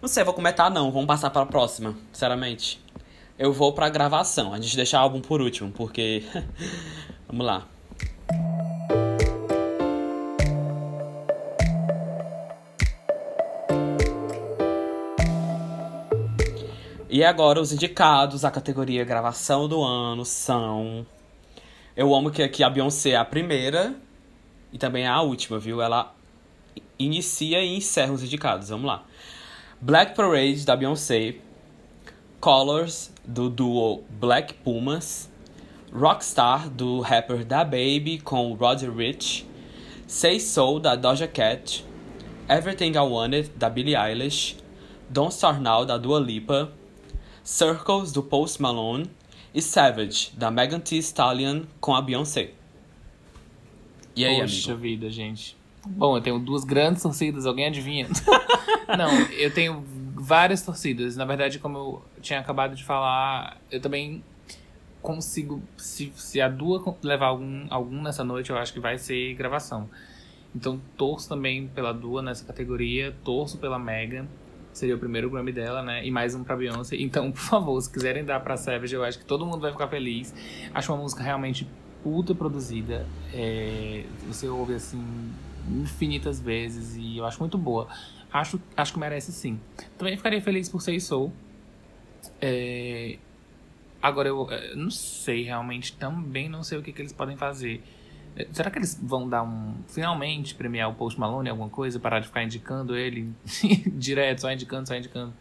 Não 0.00 0.08
sei, 0.08 0.24
vou 0.24 0.34
comentar 0.34 0.70
não. 0.70 0.90
Vamos 0.90 1.06
passar 1.06 1.30
pra 1.30 1.46
próxima, 1.46 1.96
sinceramente. 2.12 2.81
Eu 3.42 3.52
vou 3.52 3.72
pra 3.72 3.88
gravação. 3.88 4.54
A 4.54 4.60
gente 4.60 4.76
deixa 4.76 4.96
o 4.96 5.00
álbum 5.00 5.20
por 5.20 5.40
último, 5.42 5.72
porque. 5.72 6.22
Vamos 7.26 7.44
lá. 7.44 7.66
E 17.10 17.24
agora 17.24 17.60
os 17.60 17.72
indicados 17.72 18.44
à 18.44 18.50
categoria 18.52 19.04
gravação 19.04 19.66
do 19.66 19.82
ano 19.82 20.24
são. 20.24 21.04
Eu 21.96 22.14
amo 22.14 22.30
que 22.30 22.44
aqui 22.44 22.62
a 22.62 22.70
Beyoncé 22.70 23.10
é 23.10 23.16
a 23.16 23.24
primeira 23.24 23.92
e 24.72 24.78
também 24.78 25.02
é 25.02 25.08
a 25.08 25.20
última, 25.20 25.58
viu? 25.58 25.82
Ela 25.82 26.14
inicia 26.96 27.60
e 27.60 27.76
encerra 27.76 28.12
os 28.12 28.22
indicados. 28.22 28.68
Vamos 28.68 28.86
lá. 28.86 29.04
Black 29.80 30.14
Parade 30.14 30.64
da 30.64 30.76
Beyoncé, 30.76 31.34
Colors 32.42 33.12
do 33.24 33.48
duo 33.48 34.02
Black 34.10 34.54
Pumas, 34.54 35.30
Rockstar 35.92 36.68
do 36.68 36.98
rapper 36.98 37.44
Da 37.44 37.62
Baby 37.62 38.18
com 38.18 38.52
Roddy 38.54 38.88
Rich, 38.88 39.46
Say 40.08 40.40
Soul 40.40 40.80
da 40.80 40.96
Doja 40.96 41.28
Cat, 41.28 41.84
Everything 42.48 42.96
I 42.96 43.08
Wanted 43.08 43.52
da 43.54 43.70
Billie 43.70 43.94
Eilish, 43.94 44.56
Don't 45.08 45.32
Start 45.32 45.60
Now 45.60 45.84
da 45.84 45.96
Dua 45.96 46.18
Lipa, 46.18 46.72
Circles 47.44 48.10
do 48.10 48.24
Post 48.24 48.60
Malone 48.60 49.08
e 49.54 49.62
Savage 49.62 50.32
da 50.36 50.50
Megan 50.50 50.80
Thee 50.80 50.98
Stallion 50.98 51.62
com 51.80 51.94
a 51.94 52.02
Beyoncé. 52.02 52.50
E 54.16 54.24
aí, 54.24 54.40
Poxa 54.40 54.72
amigo? 54.72 54.82
vida, 54.82 55.10
gente. 55.10 55.56
Bom, 55.86 56.16
eu 56.16 56.20
tenho 56.20 56.40
duas 56.40 56.64
grandes 56.64 57.04
torcidas, 57.04 57.46
alguém 57.46 57.66
adivinha? 57.66 58.08
Não, 58.98 59.12
eu 59.30 59.54
tenho 59.54 59.84
várias 60.22 60.62
torcidas. 60.62 61.16
Na 61.16 61.24
verdade, 61.24 61.58
como 61.58 61.78
eu 61.78 62.02
tinha 62.20 62.38
acabado 62.38 62.76
de 62.76 62.84
falar, 62.84 63.60
eu 63.70 63.80
também 63.80 64.22
consigo. 65.00 65.60
Se, 65.76 66.12
se 66.14 66.40
a 66.40 66.48
Dua 66.48 66.96
levar 67.02 67.26
algum, 67.26 67.66
algum 67.68 68.00
nessa 68.00 68.22
noite, 68.22 68.50
eu 68.50 68.56
acho 68.56 68.72
que 68.72 68.78
vai 68.78 68.96
ser 68.98 69.34
gravação. 69.34 69.90
Então, 70.54 70.80
torço 70.96 71.28
também 71.28 71.66
pela 71.66 71.92
Dua 71.92 72.22
nessa 72.22 72.44
categoria, 72.44 73.14
torço 73.24 73.58
pela 73.58 73.78
Megan. 73.78 74.26
Seria 74.72 74.94
o 74.94 74.98
primeiro 74.98 75.28
Grammy 75.28 75.52
dela, 75.52 75.82
né? 75.82 76.06
E 76.06 76.10
mais 76.10 76.34
um 76.34 76.44
pra 76.44 76.56
Beyoncé. 76.56 76.96
Então, 76.96 77.30
por 77.32 77.40
favor, 77.40 77.80
se 77.80 77.90
quiserem 77.90 78.24
dar 78.24 78.40
pra 78.40 78.56
Savage, 78.56 78.94
eu 78.94 79.04
acho 79.04 79.18
que 79.18 79.24
todo 79.24 79.44
mundo 79.44 79.60
vai 79.60 79.72
ficar 79.72 79.88
feliz. 79.88 80.32
Acho 80.72 80.92
uma 80.92 81.02
música 81.02 81.22
realmente 81.22 81.66
puta 82.02 82.34
produzida. 82.34 83.06
É, 83.34 84.04
você 84.26 84.46
ouve 84.48 84.74
assim 84.74 85.02
infinitas 85.68 86.40
vezes 86.40 86.96
e 86.96 87.18
eu 87.18 87.26
acho 87.26 87.38
muito 87.38 87.58
boa. 87.58 87.88
Acho, 88.32 88.60
acho 88.76 88.92
que 88.94 88.98
merece 88.98 89.30
sim. 89.30 89.60
Também 89.98 90.16
ficaria 90.16 90.40
feliz 90.40 90.68
por 90.68 90.80
Say 90.80 90.98
Soul. 90.98 91.32
É, 92.40 93.18
agora 94.00 94.28
eu 94.28 94.50
é, 94.50 94.74
não 94.74 94.90
sei 94.90 95.42
realmente, 95.42 95.92
também 95.92 96.48
não 96.48 96.62
sei 96.62 96.78
o 96.78 96.82
que, 96.82 96.92
que 96.92 97.02
eles 97.02 97.12
podem 97.12 97.36
fazer. 97.36 97.82
É, 98.34 98.46
Será 98.50 98.70
que 98.70 98.78
eles 98.78 98.98
vão 99.02 99.28
dar 99.28 99.42
um. 99.42 99.74
Finalmente 99.86 100.54
premiar 100.54 100.90
o 100.90 100.94
Post 100.94 101.20
Malone 101.20 101.50
alguma 101.50 101.68
coisa? 101.68 102.00
Parar 102.00 102.20
de 102.20 102.26
ficar 102.26 102.42
indicando 102.42 102.96
ele 102.96 103.30
direto, 103.92 104.40
só 104.40 104.50
indicando, 104.50 104.88
só 104.88 104.96
indicando. 104.96 105.34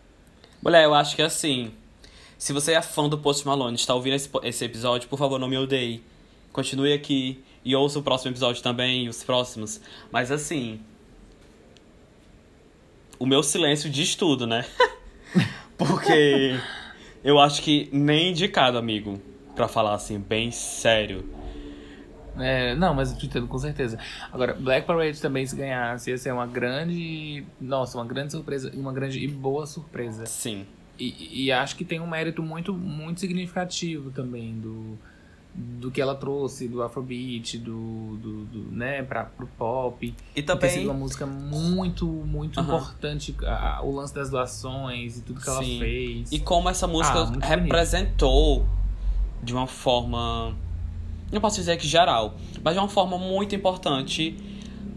Mulher, 0.62 0.84
eu 0.84 0.94
acho 0.94 1.16
que 1.16 1.22
assim. 1.22 1.72
Se 2.38 2.54
você 2.54 2.74
é 2.74 2.82
fã 2.82 3.08
do 3.08 3.20
Post 3.20 3.46
Malone, 3.46 3.76
está 3.76 3.94
ouvindo 3.94 4.16
esse, 4.16 4.28
esse 4.44 4.66
episódio, 4.66 5.08
por 5.08 5.18
favor, 5.18 5.40
não 5.40 5.48
me 5.48 5.58
odeie. 5.58 6.04
Continue 6.52 6.92
aqui 6.92 7.44
e 7.64 7.76
ouça 7.76 8.00
o 8.00 8.04
próximo 8.04 8.32
episódio 8.32 8.64
também 8.64 9.06
e 9.06 9.10
os 9.10 9.24
próximos. 9.24 9.80
Mas 10.12 10.32
assim. 10.32 10.82
O 13.22 13.26
meu 13.28 13.44
silêncio 13.44 13.88
diz 13.88 14.16
tudo, 14.16 14.48
né? 14.48 14.66
Porque 15.78 16.60
eu 17.24 17.40
acho 17.40 17.62
que 17.62 17.88
nem 17.94 18.32
indicado, 18.32 18.80
amigo. 18.80 19.22
Pra 19.56 19.68
falar 19.68 19.94
assim, 19.94 20.18
bem 20.18 20.50
sério. 20.50 21.30
É, 22.40 22.74
não, 22.74 22.96
mas 22.96 23.12
eu 23.12 23.18
te 23.20 23.28
entendo 23.28 23.46
com 23.46 23.60
certeza. 23.60 24.00
Agora, 24.34 24.56
Black 24.56 24.88
Parade 24.88 25.22
também, 25.22 25.46
se 25.46 25.56
ganhasse, 25.56 26.10
ia 26.10 26.18
ser 26.18 26.34
uma 26.34 26.48
grande. 26.48 27.46
Nossa, 27.62 27.96
uma 27.96 28.06
grande 28.08 28.32
surpresa. 28.32 28.72
Uma 28.74 28.92
grande 28.92 29.24
e 29.24 29.28
boa 29.28 29.68
surpresa. 29.68 30.26
Sim. 30.26 30.66
E, 30.98 31.46
e 31.46 31.52
acho 31.52 31.76
que 31.76 31.86
tem 31.86 32.00
um 32.00 32.08
mérito 32.08 32.42
muito, 32.42 32.74
muito 32.74 33.20
significativo 33.20 34.10
também 34.10 34.60
do, 34.60 34.98
do 35.54 35.92
que 35.92 36.00
ela 36.00 36.16
trouxe, 36.16 36.68
do 36.70 36.82
Afrobeat, 36.82 37.58
do, 37.58 38.16
do, 38.18 38.46
do 38.46 38.72
né, 38.72 39.04
pra, 39.04 39.26
pro 39.26 39.46
pop. 39.58 40.14
E 40.36 40.42
também. 40.42 40.70
sido 40.70 40.86
uma 40.86 40.94
música 40.94 41.26
muito, 41.26 42.06
muito 42.08 42.60
Aham. 42.60 42.78
importante, 42.78 43.36
a- 43.46 43.82
o 43.84 43.94
lance 43.94 44.14
das 44.16 44.30
doações 44.30 45.18
e 45.18 45.22
tudo 45.22 45.42
que 45.42 45.50
ela 45.50 45.62
Sim. 45.64 45.80
fez. 45.80 46.32
E 46.32 46.40
como 46.40 46.70
essa 46.70 46.88
música 46.88 47.20
Ah, 47.20 47.46
representou 47.46 48.66
de 49.44 49.54
uma 49.54 49.68
forma. 49.68 50.56
Não 51.32 51.42
posso 51.42 51.58
dizer 51.58 51.78
que 51.78 51.88
geral, 51.88 52.36
mas 52.64 52.74
de 52.74 52.80
uma 52.80 52.90
forma 52.90 53.18
muito 53.18 53.54
importante 53.56 54.38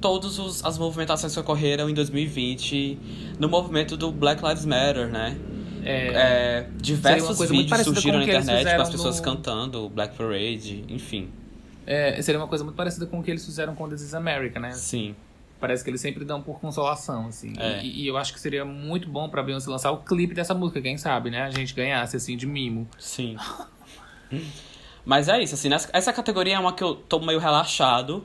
todas 0.00 0.38
os- 0.38 0.64
as 0.64 0.76
movimentações 0.78 1.32
que 1.32 1.40
ocorreram 1.40 1.88
em 1.88 1.94
2020 1.94 2.98
no 3.38 3.48
movimento 3.48 3.96
do 3.96 4.12
Black 4.12 4.44
Lives 4.44 4.64
Matter, 4.66 5.08
né? 5.08 5.36
É, 5.84 6.06
É, 6.14 6.66
diversos 6.76 7.38
vídeos 7.48 7.80
surgiram 7.82 8.18
na 8.18 8.24
internet 8.24 8.76
com 8.76 8.82
as 8.82 8.90
pessoas 8.90 9.16
no- 9.18 9.22
cantando 9.22 9.88
Black 9.88 10.16
Parade, 10.16 10.84
enfim. 10.88 11.28
é, 11.86 12.20
seria 12.22 12.40
uma 12.40 12.48
coisa 12.48 12.64
muito 12.64 12.76
parecida 12.76 13.06
com 13.06 13.20
o 13.20 13.22
que 13.22 13.30
eles 13.30 13.44
fizeram 13.44 13.74
com 13.74 13.88
This 13.88 14.00
is 14.02 14.14
America, 14.14 14.58
né? 14.58 14.72
Sim. 14.72 15.14
Parece 15.60 15.82
que 15.84 15.88
eles 15.90 16.00
sempre 16.00 16.24
dão 16.24 16.42
por 16.42 16.58
consolação, 16.60 17.26
assim. 17.28 17.54
É. 17.58 17.82
E, 17.82 18.02
e 18.02 18.06
eu 18.06 18.16
acho 18.18 18.32
que 18.34 18.40
seria 18.40 18.64
muito 18.64 19.08
bom 19.08 19.28
pra 19.28 19.42
Beyoncé 19.42 19.70
lançar 19.70 19.92
o 19.92 19.98
clipe 19.98 20.34
dessa 20.34 20.52
música, 20.52 20.80
quem 20.82 20.98
sabe, 20.98 21.30
né? 21.30 21.42
A 21.42 21.50
gente 21.50 21.72
ganhasse, 21.74 22.16
assim, 22.16 22.36
de 22.36 22.46
mimo. 22.46 22.86
Sim. 22.98 23.36
Mas 25.04 25.28
é 25.28 25.42
isso, 25.42 25.54
assim, 25.54 25.68
nessa- 25.68 25.90
essa 25.92 26.12
categoria 26.12 26.56
é 26.56 26.58
uma 26.58 26.72
que 26.72 26.82
eu 26.82 26.94
tô 26.94 27.20
meio 27.20 27.38
relaxado, 27.38 28.24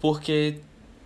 porque 0.00 0.60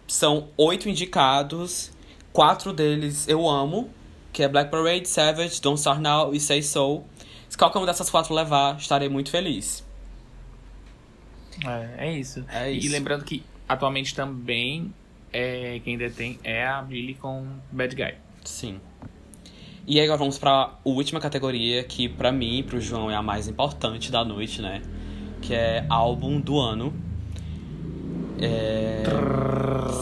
são 0.07 0.49
oito 0.57 0.89
indicados, 0.89 1.93
quatro 2.33 2.73
deles 2.73 3.29
eu 3.29 3.49
amo, 3.49 3.91
que 4.33 4.43
é 4.43 4.49
Black 4.49 4.71
Parade, 4.71 5.09
Savage, 5.09 5.61
Don't 5.61 5.79
Start 5.79 6.01
Now 6.01 6.35
e 6.35 6.41
Say 6.41 6.63
So. 6.63 7.03
Se 7.49 7.57
qualquer 7.59 7.79
uma 7.79 7.87
dessas 7.87 8.09
quatro 8.09 8.35
levar, 8.35 8.77
estarei 8.79 9.09
muito 9.09 9.31
feliz. 9.31 9.85
É, 11.67 12.07
é 12.09 12.19
isso. 12.19 12.45
É 12.49 12.73
E- 12.73 12.79
isso. 12.79 12.87
E 12.87 12.91
lembrando 12.91 13.25
que 13.25 13.43
atualmente 13.69 14.15
também 14.15 14.93
é, 15.33 15.81
quem 15.85 15.97
detém 15.99 16.39
é 16.43 16.67
a 16.67 16.81
Billy 16.83 17.15
com 17.15 17.47
Bad 17.71 17.95
Guy. 17.95 18.15
Sim. 18.45 18.81
E 19.87 19.99
aí 19.99 20.05
agora 20.05 20.19
vamos 20.19 20.39
pra 20.39 20.79
última 20.85 21.21
categoria, 21.21 21.83
que 21.85 22.09
pra 22.09 22.31
mim 22.33 22.59
e 22.59 22.63
pro 22.63 22.81
João 22.81 23.11
é 23.11 23.15
a 23.17 23.23
mais 23.23 23.49
importante 23.49 24.11
da 24.13 24.25
noite, 24.25 24.63
né? 24.63 24.81
Que 25.41 25.55
é 25.55 25.85
álbum 25.89 26.41
do 26.41 26.59
ano. 26.59 26.95
É... 28.41 29.03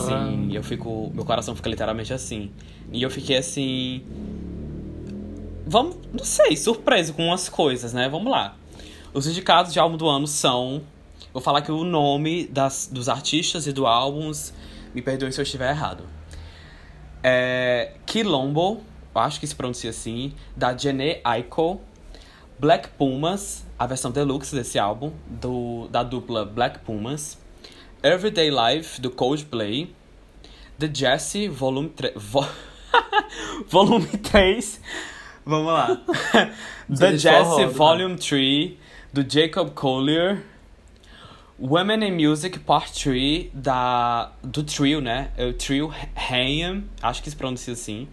Sim, 0.06 0.50
eu 0.54 0.62
fico. 0.62 1.10
Meu 1.14 1.24
coração 1.24 1.54
fica 1.56 1.68
literalmente 1.68 2.12
assim. 2.12 2.50
E 2.92 3.02
eu 3.02 3.10
fiquei 3.10 3.36
assim. 3.36 4.02
Vamos. 5.66 5.96
Não 6.12 6.24
sei, 6.24 6.56
surpreso 6.56 7.14
com 7.14 7.26
umas 7.26 7.48
coisas, 7.48 7.92
né? 7.92 8.08
Vamos 8.08 8.30
lá. 8.30 8.56
Os 9.12 9.26
indicados 9.26 9.72
de 9.72 9.78
álbum 9.78 9.96
do 9.96 10.08
ano 10.08 10.26
são. 10.26 10.82
Vou 11.32 11.42
falar 11.42 11.60
aqui 11.60 11.70
o 11.70 11.84
nome 11.84 12.46
das, 12.46 12.88
dos 12.90 13.08
artistas 13.08 13.66
e 13.66 13.72
do 13.72 13.86
álbuns. 13.86 14.52
Me 14.94 15.00
perdoe 15.00 15.32
se 15.32 15.40
eu 15.40 15.44
estiver 15.44 15.70
errado. 15.70 16.04
É, 17.22 17.92
Quilombo, 18.06 18.80
acho 19.14 19.38
que 19.38 19.46
se 19.46 19.54
pronuncia 19.54 19.90
assim, 19.90 20.32
da 20.56 20.76
Janae 20.76 21.20
Aiko. 21.22 21.80
Black 22.58 22.90
Pumas, 22.90 23.64
a 23.78 23.86
versão 23.86 24.10
deluxe 24.10 24.54
desse 24.54 24.78
álbum, 24.78 25.12
do, 25.26 25.88
da 25.88 26.02
dupla 26.02 26.44
Black 26.44 26.80
Pumas. 26.80 27.38
Everyday 28.02 28.50
Life, 28.50 29.00
do 29.00 29.10
Coldplay. 29.10 29.94
The 30.78 30.90
Jesse, 30.92 31.48
volume 31.48 31.88
3. 31.88 32.12
Vo... 32.16 32.46
volume 33.68 34.06
3. 34.06 34.80
Vamos 35.44 35.72
lá. 35.72 36.00
The 36.88 37.16
Jesse, 37.16 37.50
roda, 37.50 37.68
Volume 37.68 38.16
3, 38.16 38.76
do 39.12 39.24
Jacob 39.28 39.70
Collier. 39.74 40.42
Women 41.58 42.02
in 42.02 42.12
Music 42.12 42.58
Part 42.60 42.92
3 42.92 43.50
da, 43.52 44.32
do 44.42 44.64
trio, 44.64 45.00
né? 45.00 45.30
É 45.36 45.46
o 45.46 45.52
trio 45.52 45.92
Hayam, 46.16 46.84
acho 47.02 47.22
que 47.22 47.30
se 47.30 47.36
pronuncia 47.36 47.74
assim. 47.74 48.08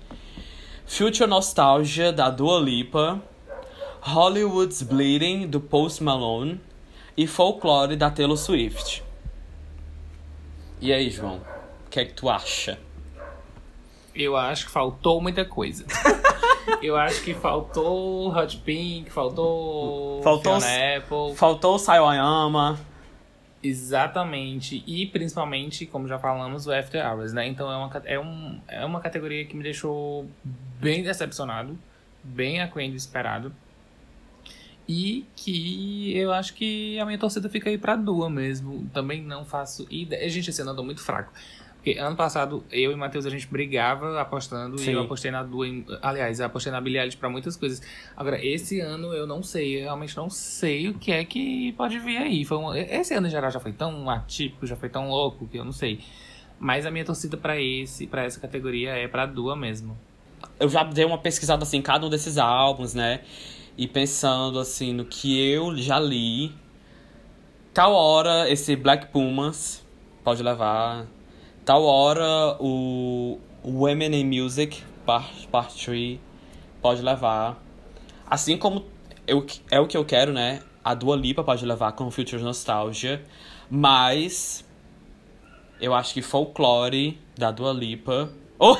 Future 0.85 1.29
Nostalgia 1.29 2.11
da 2.11 2.29
Dua 2.29 2.59
Lipa. 2.59 3.21
Hollywood's 4.01 4.81
Bleeding 4.83 5.47
do 5.47 5.59
Post 5.59 6.03
Malone. 6.03 6.59
E 7.15 7.25
Folklore 7.25 7.95
da 7.95 8.11
Taylor 8.11 8.37
Swift. 8.37 9.03
E 10.79 10.93
aí, 10.93 11.09
João? 11.09 11.41
O 11.85 11.89
que 11.89 11.99
é 12.01 12.05
que 12.05 12.13
tu 12.13 12.29
acha? 12.29 12.77
Eu 14.17 14.35
acho 14.35 14.65
que 14.65 14.71
faltou 14.71 15.21
muita 15.21 15.45
coisa. 15.45 15.85
eu 16.81 16.97
acho 16.97 17.23
que 17.23 17.33
faltou 17.35 18.35
Hot 18.35 18.57
Pink, 18.57 19.11
faltou, 19.11 20.21
Faltou 20.23 20.59
Fiona 20.59 20.97
Apple. 20.97 21.35
Faltou 21.35 21.75
o 21.75 21.79
Saiwayama. 21.79 22.79
Exatamente. 23.61 24.83
E 24.87 25.05
principalmente, 25.05 25.85
como 25.85 26.07
já 26.07 26.17
falamos, 26.17 26.65
o 26.65 26.73
After 26.73 27.05
Hours, 27.05 27.31
né? 27.31 27.47
Então 27.47 27.71
é 27.71 27.77
uma, 27.77 28.01
é, 28.05 28.19
um, 28.19 28.59
é 28.67 28.85
uma 28.85 28.99
categoria 28.99 29.45
que 29.45 29.55
me 29.55 29.63
deixou 29.63 30.27
bem 30.79 31.03
decepcionado, 31.03 31.77
bem 32.23 32.59
aquém 32.59 32.89
do 32.89 32.97
esperado. 32.97 33.53
E 34.87 35.27
que 35.35 36.17
eu 36.17 36.31
acho 36.31 36.53
que 36.53 36.97
a 36.97 37.05
minha 37.05 37.17
torcida 37.17 37.49
fica 37.49 37.69
aí 37.69 37.77
pra 37.77 37.95
Dua 37.95 38.29
mesmo. 38.29 38.89
Também 38.93 39.21
não 39.21 39.43
faço 39.43 39.85
ideia. 39.91 40.27
Gente, 40.29 40.49
esse 40.49 40.61
ano 40.61 40.71
andou 40.71 40.85
muito 40.85 41.03
fraco. 41.03 41.31
Porque 41.87 41.99
ano 42.01 42.17
passado, 42.17 42.65
eu 42.69 42.91
e 42.91 42.95
Matheus, 42.97 43.25
a 43.25 43.29
gente 43.29 43.47
brigava 43.47 44.19
apostando 44.19 44.77
Sim. 44.77 44.89
e 44.89 44.93
eu 44.93 45.03
apostei 45.03 45.31
na 45.31 45.41
Dua. 45.41 45.65
Aliás, 46.01 46.37
eu 46.37 46.45
apostei 46.45 46.69
na 46.69 46.81
Billie 46.81 46.99
Eilish 46.99 47.15
pra 47.15 47.29
muitas 47.29 47.55
coisas. 47.55 47.81
Agora, 48.15 48.43
esse 48.45 48.81
ano 48.81 49.13
eu 49.13 49.25
não 49.25 49.41
sei, 49.41 49.77
eu 49.77 49.83
realmente 49.83 50.17
não 50.17 50.29
sei 50.29 50.89
o 50.89 50.95
que 50.95 51.13
é 51.13 51.23
que 51.23 51.71
pode 51.77 51.97
vir 51.99 52.17
aí. 52.17 52.43
Foi 52.43 52.57
um- 52.57 52.75
esse 52.75 53.13
ano 53.13 53.27
em 53.27 53.29
geral 53.29 53.49
já 53.49 53.59
foi 53.61 53.71
tão 53.71 54.09
atípico, 54.09 54.67
já 54.67 54.75
foi 54.75 54.89
tão 54.89 55.07
louco 55.09 55.47
que 55.47 55.57
eu 55.57 55.63
não 55.63 55.71
sei. 55.71 55.99
Mas 56.59 56.85
a 56.85 56.91
minha 56.91 57.05
torcida 57.05 57.37
pra 57.37 57.57
esse, 57.57 58.05
para 58.05 58.25
essa 58.25 58.37
categoria 58.37 58.89
é 58.89 59.07
pra 59.07 59.25
Dua 59.25 59.55
mesmo. 59.55 59.97
eu 60.59 60.67
já 60.67 60.83
dei 60.83 61.05
uma 61.05 61.17
pesquisada 61.17 61.63
assim 61.63 61.77
em 61.77 61.81
cada 61.81 62.05
um 62.05 62.09
desses 62.09 62.37
álbuns, 62.37 62.93
né? 62.93 63.21
E 63.77 63.87
pensando 63.87 64.59
assim 64.59 64.91
no 64.91 65.05
que 65.05 65.39
eu 65.49 65.73
já 65.77 65.97
li. 66.01 66.51
Tal 67.73 67.93
hora 67.93 68.49
esse 68.49 68.75
Black 68.75 69.07
Pumas 69.07 69.85
pode 70.21 70.43
levar. 70.43 71.07
Tal 71.67 71.83
hora 71.83 72.55
o 72.61 73.41
Women 73.61 74.21
in 74.21 74.41
Music 74.41 74.81
Part, 75.05 75.49
part 75.49 75.85
3 75.85 76.17
pode 76.81 77.01
levar. 77.01 77.61
Assim 78.25 78.57
como 78.57 78.85
eu, 79.27 79.45
é 79.69 79.77
o 79.77 79.85
que 79.85 79.97
eu 79.97 80.05
quero, 80.05 80.31
né? 80.31 80.61
A 80.81 80.93
Dua 80.93 81.17
Lipa 81.17 81.43
pode 81.43 81.65
levar 81.65 81.91
com 81.91 82.09
Future 82.09 82.41
Nostalgia. 82.41 83.21
Mas 83.69 84.63
Eu 85.81 85.93
acho 85.93 86.13
que 86.13 86.21
Folklore, 86.21 87.19
da 87.37 87.51
Dua 87.51 87.73
Lipa. 87.73 88.31
Oh! 88.57 88.77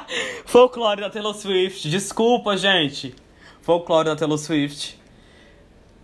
Folklore 0.46 1.02
da 1.02 1.10
Taylor 1.10 1.34
Swift. 1.34 1.90
Desculpa, 1.90 2.56
gente. 2.56 3.14
Folklore 3.60 4.06
da 4.06 4.16
Taylor 4.16 4.38
Swift. 4.38 4.98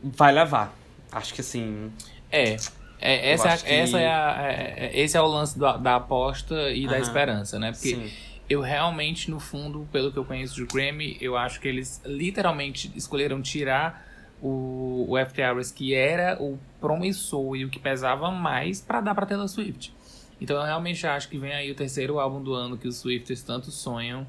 Vai 0.02 0.32
levar. 0.32 0.76
Acho 1.10 1.32
que 1.32 1.40
assim. 1.40 1.90
É. 2.30 2.58
É, 3.00 3.30
essa, 3.32 3.48
é, 3.50 3.56
que- 3.58 3.72
essa 3.72 4.00
é, 4.00 4.06
a- 4.08 4.36
é- 4.50 4.86
é- 4.86 5.00
esse 5.00 5.16
é 5.16 5.20
o 5.20 5.26
lance 5.26 5.58
da, 5.58 5.76
da 5.76 5.96
aposta 5.96 6.70
e 6.72 6.86
da 6.86 6.92
Aham. 6.94 7.00
esperança, 7.02 7.58
né? 7.58 7.72
Porque 7.72 7.90
Sim. 7.96 8.10
eu 8.48 8.60
realmente, 8.60 9.30
no 9.30 9.38
fundo, 9.38 9.86
pelo 9.92 10.10
que 10.10 10.18
eu 10.18 10.24
conheço 10.24 10.54
de 10.54 10.64
Grammy, 10.64 11.16
eu 11.20 11.36
acho 11.36 11.60
que 11.60 11.68
eles 11.68 12.00
literalmente 12.06 12.90
escolheram 12.96 13.42
tirar 13.42 14.06
o, 14.40 15.06
o 15.08 15.16
After 15.16 15.48
Hours, 15.50 15.70
que 15.70 15.94
era 15.94 16.36
o 16.42 16.58
promissor 16.80 17.56
e 17.56 17.64
o 17.64 17.70
que 17.70 17.78
pesava 17.78 18.30
mais, 18.30 18.80
pra 18.80 19.00
dar 19.00 19.14
pra 19.14 19.26
Taylor 19.26 19.48
Swift. 19.48 19.94
Então 20.40 20.56
eu 20.58 20.64
realmente 20.64 21.06
acho 21.06 21.28
que 21.28 21.38
vem 21.38 21.52
aí 21.52 21.70
o 21.70 21.74
terceiro 21.74 22.18
álbum 22.18 22.42
do 22.42 22.52
ano 22.52 22.76
que 22.76 22.86
os 22.86 22.96
Swifters 22.96 23.42
tanto 23.42 23.70
sonham. 23.70 24.26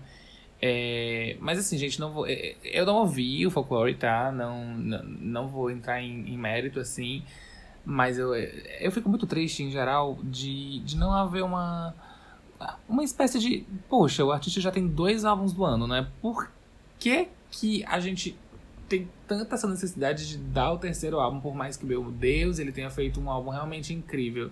É, 0.62 1.36
mas 1.39 1.60
assim, 1.60 1.77
gente, 1.77 1.99
não 1.99 2.12
vou, 2.12 2.25
é, 2.27 2.56
eu 2.63 2.86
não 2.86 2.95
ouvi 2.97 3.45
o 3.45 3.51
Folklore, 3.51 3.93
tá? 3.93 4.32
Não, 4.32 4.65
não, 4.77 5.03
não 5.03 5.47
vou 5.47 5.69
entrar 5.69 6.01
em, 6.01 6.30
em 6.34 6.38
mérito 6.38 6.80
assim. 6.80 7.23
Mas 7.89 8.19
eu, 8.19 8.36
eu 8.36 8.91
fico 8.91 9.08
muito 9.08 9.26
triste, 9.26 9.63
em 9.63 9.71
geral, 9.71 10.19
de, 10.21 10.82
de 10.82 10.97
não 10.97 11.13
haver 11.13 11.41
uma, 11.41 11.95
uma 12.86 13.02
espécie 13.02 13.39
de. 13.39 13.65
Poxa, 13.88 14.26
o 14.26 14.32
artista 14.34 14.60
já 14.60 14.69
tem 14.69 14.86
dois 14.86 15.23
álbuns 15.23 15.54
do 15.54 15.63
ano, 15.63 15.88
né? 15.88 16.06
Por 16.21 16.52
que, 17.00 17.30
que 17.50 17.86
a 17.86 17.97
gente 18.02 18.38
tem 18.89 19.08
tanta 19.26 19.56
essa 19.56 19.69
necessidade 19.69 20.28
de 20.28 20.38
dar 20.38 20.73
o 20.73 20.78
terceiro 20.78 21.17
álbum, 21.17 21.39
por 21.39 21.56
mais 21.56 21.78
que, 21.78 21.86
meu 21.86 22.12
Deus, 22.12 22.60
ele 22.60 22.73
tenha 22.73 22.89
feito 22.89 23.21
um 23.21 23.32
álbum 23.32 23.52
realmente 23.52 23.93
incrível, 23.93 24.52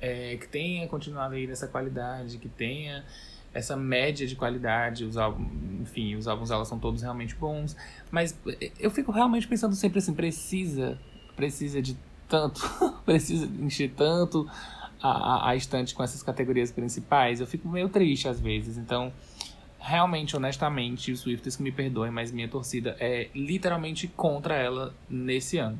é, 0.00 0.38
que 0.38 0.48
tenha 0.48 0.88
continuado 0.88 1.34
aí 1.34 1.46
nessa 1.46 1.68
qualidade, 1.68 2.38
que 2.38 2.48
tenha 2.48 3.04
essa 3.52 3.76
média 3.76 4.26
de 4.26 4.34
qualidade, 4.34 5.04
os 5.04 5.18
álbuns, 5.18 5.46
enfim, 5.82 6.14
os 6.14 6.26
álbuns 6.26 6.50
elas 6.50 6.66
são 6.68 6.78
todos 6.78 7.02
realmente 7.02 7.34
bons, 7.34 7.76
mas 8.10 8.34
eu 8.80 8.90
fico 8.90 9.12
realmente 9.12 9.46
pensando 9.46 9.74
sempre 9.74 9.98
assim, 9.98 10.14
precisa, 10.14 10.98
precisa 11.36 11.82
de 11.82 11.98
tanto, 12.32 12.60
precisa 13.04 13.46
encher 13.60 13.90
tanto 13.94 14.48
a, 15.02 15.08
a, 15.10 15.50
a 15.50 15.56
estante 15.56 15.94
com 15.94 16.02
essas 16.02 16.22
categorias 16.22 16.72
principais, 16.72 17.40
eu 17.40 17.46
fico 17.46 17.68
meio 17.68 17.90
triste 17.90 18.26
às 18.26 18.40
vezes, 18.40 18.78
então 18.78 19.12
realmente, 19.78 20.36
honestamente, 20.36 21.10
os 21.12 21.20
Swifters 21.20 21.56
que 21.56 21.62
me 21.62 21.72
perdoem, 21.72 22.10
mas 22.10 22.30
minha 22.30 22.48
torcida 22.48 22.96
é 23.00 23.28
literalmente 23.34 24.06
contra 24.06 24.54
ela 24.54 24.94
nesse 25.10 25.58
ano. 25.58 25.78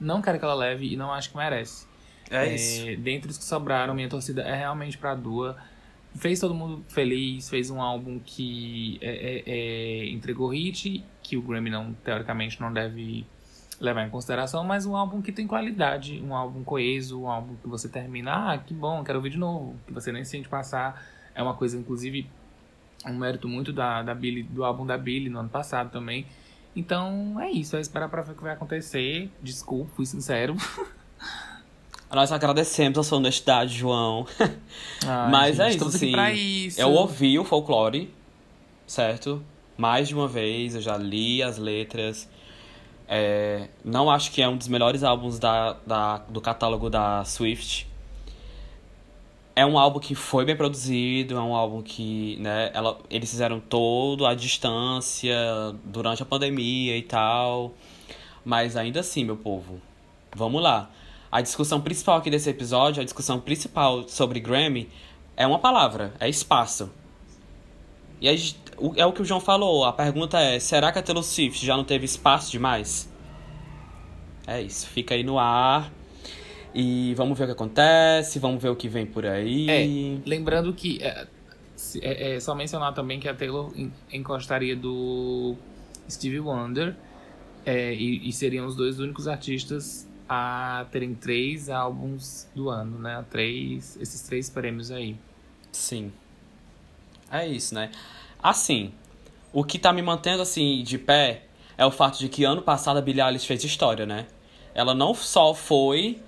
Não 0.00 0.22
quero 0.22 0.38
que 0.38 0.44
ela 0.44 0.54
leve 0.54 0.90
e 0.90 0.96
não 0.96 1.12
acho 1.12 1.30
que 1.30 1.36
merece. 1.36 1.86
É, 2.30 2.54
isso. 2.54 3.00
Dentre 3.02 3.30
os 3.30 3.36
que 3.36 3.44
sobraram, 3.44 3.94
minha 3.94 4.08
torcida 4.08 4.40
é 4.42 4.56
realmente 4.56 4.96
pra 4.96 5.14
Dua. 5.14 5.56
Fez 6.14 6.40
todo 6.40 6.54
mundo 6.54 6.82
feliz, 6.88 7.50
fez 7.50 7.68
um 7.70 7.80
álbum 7.80 8.18
que 8.24 8.98
é, 9.02 9.10
é- 9.10 9.42
é- 9.46 10.08
entregou 10.10 10.48
hit, 10.48 11.04
que 11.22 11.36
o 11.36 11.42
Grammy 11.42 11.68
não, 11.68 11.92
teoricamente 11.92 12.58
não 12.58 12.72
deve 12.72 13.26
levar 13.82 14.06
em 14.06 14.10
consideração, 14.10 14.62
mas 14.62 14.86
um 14.86 14.96
álbum 14.96 15.20
que 15.20 15.32
tem 15.32 15.46
qualidade, 15.46 16.22
um 16.24 16.34
álbum 16.34 16.62
coeso, 16.62 17.20
um 17.20 17.28
álbum 17.28 17.56
que 17.56 17.68
você 17.68 17.88
termina, 17.88 18.52
ah, 18.52 18.58
que 18.58 18.72
bom, 18.72 19.02
quero 19.02 19.18
ouvir 19.18 19.30
de 19.30 19.38
novo, 19.38 19.74
que 19.86 19.92
você 19.92 20.12
nem 20.12 20.24
sente 20.24 20.48
passar. 20.48 21.04
É 21.34 21.42
uma 21.42 21.54
coisa, 21.54 21.76
inclusive, 21.76 22.30
um 23.04 23.14
mérito 23.14 23.48
muito 23.48 23.72
da, 23.72 24.02
da 24.02 24.14
Billie, 24.14 24.44
do 24.44 24.64
álbum 24.64 24.86
da 24.86 24.96
Billie 24.96 25.28
no 25.28 25.40
ano 25.40 25.48
passado 25.48 25.90
também. 25.90 26.24
Então 26.76 27.40
é 27.40 27.50
isso, 27.50 27.76
é 27.76 27.80
esperar 27.80 28.08
pra 28.08 28.22
ver 28.22 28.32
o 28.32 28.34
que 28.36 28.42
vai 28.42 28.52
acontecer. 28.52 29.28
Desculpa, 29.42 29.90
fui 29.96 30.06
sincero. 30.06 30.54
Nós 32.12 32.30
agradecemos 32.30 32.98
a 32.98 33.02
sua 33.02 33.18
honestidade, 33.18 33.74
João. 33.74 34.26
Ai, 35.04 35.30
Mas 35.30 35.56
gente, 35.56 35.66
é 35.66 35.76
isso, 35.76 35.88
assim. 35.88 36.12
isso. 36.34 36.80
Eu 36.80 36.90
ouvi 36.90 37.38
o 37.38 37.44
folclore, 37.44 38.14
certo? 38.86 39.42
Mais 39.78 40.08
de 40.08 40.14
uma 40.14 40.28
vez, 40.28 40.74
eu 40.74 40.80
já 40.82 40.96
li 40.96 41.42
as 41.42 41.56
letras. 41.56 42.28
É, 43.14 43.68
não 43.84 44.10
acho 44.10 44.32
que 44.32 44.40
é 44.40 44.48
um 44.48 44.56
dos 44.56 44.68
melhores 44.68 45.02
álbuns 45.04 45.38
da, 45.38 45.74
da- 45.86 46.16
do 46.30 46.40
catálogo 46.40 46.88
da 46.88 47.22
Swift. 47.26 47.86
É 49.54 49.66
um 49.66 49.78
álbum 49.78 49.98
que 50.00 50.14
foi 50.14 50.46
bem 50.46 50.56
produzido, 50.56 51.36
é 51.36 51.40
um 51.40 51.54
álbum 51.54 51.82
que, 51.82 52.38
né, 52.40 52.70
ela, 52.72 52.98
eles 53.10 53.30
fizeram 53.30 53.60
todo 53.60 54.24
à 54.24 54.34
distância, 54.34 55.36
durante 55.84 56.22
a 56.22 56.26
pandemia 56.26 56.96
e 56.96 57.02
tal. 57.02 57.74
Mas 58.42 58.78
ainda 58.78 59.00
assim, 59.00 59.24
meu 59.26 59.36
povo, 59.36 59.78
vamos 60.34 60.62
lá. 60.62 60.88
A 61.30 61.42
discussão 61.42 61.82
principal 61.82 62.16
aqui 62.16 62.30
desse 62.30 62.48
episódio, 62.48 63.02
a 63.02 63.04
discussão 63.04 63.38
principal 63.38 64.08
sobre 64.08 64.40
Grammy, 64.40 64.88
é 65.36 65.46
uma 65.46 65.58
palavra, 65.58 66.14
é 66.18 66.30
espaço. 66.30 66.90
E 68.22 68.28
aí, 68.28 68.38
é 68.96 69.04
o 69.04 69.12
que 69.12 69.20
o 69.20 69.24
João 69.24 69.40
falou, 69.40 69.84
a 69.84 69.92
pergunta 69.92 70.38
é, 70.38 70.60
será 70.60 70.92
que 70.92 70.98
a 71.00 71.02
Taylor 71.02 71.24
Swift 71.24 71.66
já 71.66 71.76
não 71.76 71.82
teve 71.82 72.04
espaço 72.04 72.52
demais? 72.52 73.10
É 74.46 74.62
isso, 74.62 74.86
fica 74.86 75.12
aí 75.16 75.24
no 75.24 75.40
ar. 75.40 75.92
E 76.72 77.14
vamos 77.14 77.36
ver 77.36 77.44
o 77.44 77.46
que 77.48 77.52
acontece, 77.52 78.38
vamos 78.38 78.62
ver 78.62 78.68
o 78.68 78.76
que 78.76 78.88
vem 78.88 79.04
por 79.04 79.26
aí. 79.26 80.22
É, 80.24 80.28
lembrando 80.28 80.72
que 80.72 81.02
é, 81.02 81.26
é, 82.00 82.36
é 82.36 82.40
só 82.40 82.54
mencionar 82.54 82.94
também 82.94 83.18
que 83.18 83.28
a 83.28 83.34
Taylor 83.34 83.72
en- 83.76 83.90
encostaria 84.12 84.76
do 84.76 85.56
Stevie 86.08 86.38
Wonder 86.38 86.94
é, 87.66 87.92
e, 87.92 88.28
e 88.28 88.32
seriam 88.32 88.66
os 88.66 88.76
dois 88.76 89.00
únicos 89.00 89.26
artistas 89.26 90.08
a 90.28 90.86
terem 90.92 91.12
três 91.12 91.68
álbuns 91.68 92.46
do 92.54 92.70
ano, 92.70 93.00
né? 93.00 93.24
Três, 93.28 93.98
esses 94.00 94.22
três 94.22 94.48
prêmios 94.48 94.92
aí. 94.92 95.16
Sim. 95.72 96.12
É 97.32 97.46
isso, 97.46 97.74
né? 97.74 97.90
Assim, 98.42 98.92
o 99.54 99.64
que 99.64 99.78
tá 99.78 99.90
me 99.90 100.02
mantendo 100.02 100.42
assim 100.42 100.82
de 100.82 100.98
pé 100.98 101.44
é 101.78 101.86
o 101.86 101.90
fato 101.90 102.18
de 102.18 102.28
que 102.28 102.44
ano 102.44 102.60
passado 102.60 102.98
a 102.98 103.00
Billie 103.00 103.22
Eilish 103.22 103.46
fez 103.46 103.64
história, 103.64 104.04
né? 104.04 104.26
Ela 104.74 104.94
não 104.94 105.14
só 105.14 105.54
foi 105.54 106.20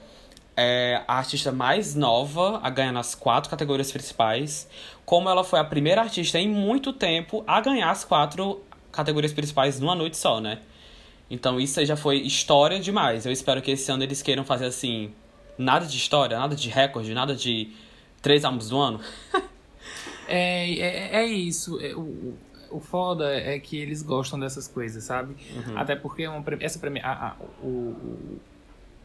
é, 0.56 1.02
a 1.06 1.18
artista 1.18 1.52
mais 1.52 1.94
nova 1.94 2.58
a 2.62 2.70
ganhar 2.70 2.90
nas 2.92 3.14
quatro 3.14 3.50
categorias 3.50 3.92
principais, 3.92 4.66
como 5.04 5.28
ela 5.28 5.44
foi 5.44 5.58
a 5.58 5.64
primeira 5.64 6.00
artista 6.00 6.38
em 6.38 6.48
muito 6.48 6.90
tempo 6.90 7.44
a 7.46 7.60
ganhar 7.60 7.90
as 7.90 8.02
quatro 8.02 8.62
categorias 8.90 9.32
principais 9.32 9.78
numa 9.78 9.94
noite 9.94 10.16
só, 10.16 10.40
né? 10.40 10.60
Então 11.28 11.60
isso 11.60 11.84
já 11.84 11.96
foi 11.96 12.16
história 12.18 12.80
demais. 12.80 13.26
Eu 13.26 13.32
espero 13.32 13.60
que 13.60 13.72
esse 13.72 13.92
ano 13.92 14.02
eles 14.02 14.22
queiram 14.22 14.44
fazer 14.44 14.66
assim, 14.66 15.12
nada 15.58 15.84
de 15.84 15.98
história, 15.98 16.38
nada 16.38 16.56
de 16.56 16.70
recorde, 16.70 17.12
nada 17.12 17.34
de 17.34 17.70
três 18.22 18.42
álbuns 18.42 18.70
do 18.70 18.78
ano. 18.78 19.00
É, 20.28 20.72
é, 20.78 21.16
é 21.22 21.26
isso. 21.26 21.80
É, 21.80 21.94
o, 21.94 22.34
o- 22.70 22.80
foda 22.80 23.32
é 23.34 23.58
que 23.58 23.76
eles 23.76 24.02
gostam 24.02 24.38
dessas 24.38 24.66
coisas, 24.66 25.04
sabe? 25.04 25.34
Até 25.76 25.94
porque 25.94 26.26
uma, 26.26 26.42
essa 26.60 26.78
premi- 26.78 27.00
a- 27.00 27.28
a- 27.28 27.36
o, 27.62 27.68
o, 27.68 28.40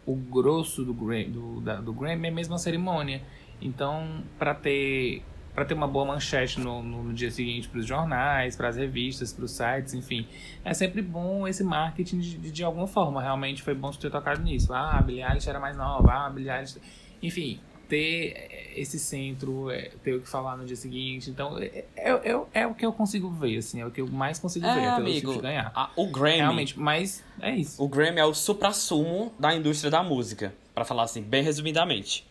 o 0.08 0.16
grosso 0.16 0.84
do, 0.84 0.94
do, 0.94 1.62
da- 1.62 1.80
do 1.82 1.94
Grammy 1.94 2.28
é 2.28 2.32
mesmo 2.32 2.56
a 2.56 2.58
cerimônia. 2.58 3.22
Então, 3.62 4.24
pra 4.40 4.56
ter, 4.56 5.22
pra 5.54 5.66
ter 5.66 5.74
uma 5.74 5.88
boa 5.88 6.06
manchete 6.06 6.60
no, 6.60 6.82
no, 6.82 7.04
no 7.04 7.14
dia 7.14 7.30
seguinte 7.30 7.68
pros 7.68 7.86
jornais, 7.86 8.56
pras 8.56 8.78
revistas, 8.78 9.34
pros 9.34 9.52
sites, 9.52 9.94
enfim, 9.94 10.26
é 10.64 10.74
sempre 10.74 11.02
bom 11.02 11.48
esse 11.48 11.64
marketing 11.64 12.20
de, 12.20 12.38
de, 12.38 12.52
de 12.52 12.64
alguma 12.64 12.88
forma. 12.88 13.22
Realmente 13.22 13.62
foi 13.62 13.76
bom 13.76 13.92
tu 13.92 14.00
ter 14.00 14.10
tocado 14.10 14.42
nisso. 14.42 14.74
Ah, 14.74 14.98
a 14.98 15.02
Billie 15.02 15.22
Eilish 15.24 15.48
era 15.50 15.60
mais 15.60 15.76
nova, 15.78 16.12
ah, 16.12 16.26
a 16.28 16.30
Billie 16.30 16.50
Eilish... 16.50 16.80
Enfim, 17.22 17.60
ter 17.90 18.34
eh, 18.38 18.74
esse 18.78 18.98
centro, 19.00 19.70
eh, 19.72 19.92
ter 20.04 20.14
o 20.14 20.22
que 20.22 20.30
falar 20.30 20.56
no 20.56 20.66
dia 20.66 20.76
seguinte. 20.78 21.30
Então, 21.30 21.58
é, 21.58 21.84
é, 21.98 22.12
é, 22.12 22.62
é 22.62 22.68
o 22.68 22.74
que 22.76 22.86
eu 22.86 22.94
consigo 22.94 23.30
ver, 23.30 23.58
assim, 23.58 23.82
é 23.82 23.86
o 23.86 23.92
que 23.92 24.00
eu 24.00 24.08
mais 24.08 24.40
consigo 24.40 24.66
ver, 24.66 24.72
É, 24.72 24.74
a 24.74 24.76
Taylor 24.92 24.96
amigo. 25.02 25.28
Swift 25.28 25.42
ganhar. 25.42 25.72
a- 25.76 25.90
o 25.96 26.08
Grammy. 26.08 26.38
Realmente, 26.38 26.80
mas 26.80 27.24
é 27.42 27.56
isso. 27.56 27.84
O 27.84 27.88
Grammy 27.88 28.20
é 28.20 28.26
o 28.26 28.34
supra-sumo 28.34 29.34
da 29.40 29.54
indústria 29.56 29.90
da 29.92 30.02
música, 30.04 30.54
pra 30.74 30.86
falar 30.86 31.04
assim, 31.04 31.22
bem 31.22 31.44
resumidamente. 31.44 32.26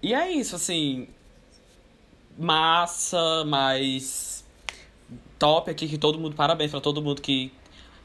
E 0.00 0.14
é 0.14 0.30
isso, 0.30 0.56
assim. 0.56 1.08
Massa, 2.38 3.44
mas. 3.46 4.44
Top 5.38 5.70
aqui 5.70 5.86
que 5.88 5.98
todo 5.98 6.18
mundo. 6.18 6.34
Parabéns 6.34 6.70
pra 6.70 6.80
todo 6.80 7.02
mundo 7.02 7.20
que. 7.20 7.52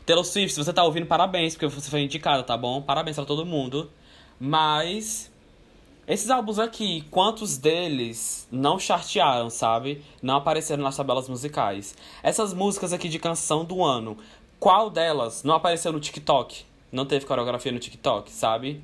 Taylor 0.05 0.23
Swift, 0.23 0.53
se 0.53 0.63
você 0.63 0.71
tá 0.73 0.83
ouvindo, 0.83 1.05
parabéns, 1.05 1.53
porque 1.53 1.67
você 1.67 1.89
foi 1.89 2.01
indicada, 2.01 2.41
tá 2.43 2.55
bom? 2.57 2.81
Parabéns 2.81 3.15
pra 3.15 3.25
todo 3.25 3.45
mundo. 3.45 3.89
Mas. 4.39 5.31
Esses 6.07 6.29
álbuns 6.29 6.57
aqui, 6.57 7.03
quantos 7.11 7.57
deles 7.57 8.47
não 8.49 8.79
chartearam, 8.79 9.49
sabe? 9.49 10.01
Não 10.21 10.37
apareceram 10.37 10.81
nas 10.81 10.95
tabelas 10.95 11.27
musicais. 11.27 11.93
Essas 12.23 12.53
músicas 12.53 12.93
aqui 12.93 13.09
de 13.09 13.19
canção 13.19 13.65
do 13.65 13.83
ano, 13.83 14.17
qual 14.57 14.89
delas 14.89 15.43
não 15.43 15.55
apareceu 15.55 15.91
no 15.91 15.99
TikTok? 15.99 16.63
Não 16.93 17.05
teve 17.05 17.25
coreografia 17.25 17.73
no 17.73 17.79
TikTok, 17.79 18.31
sabe? 18.31 18.81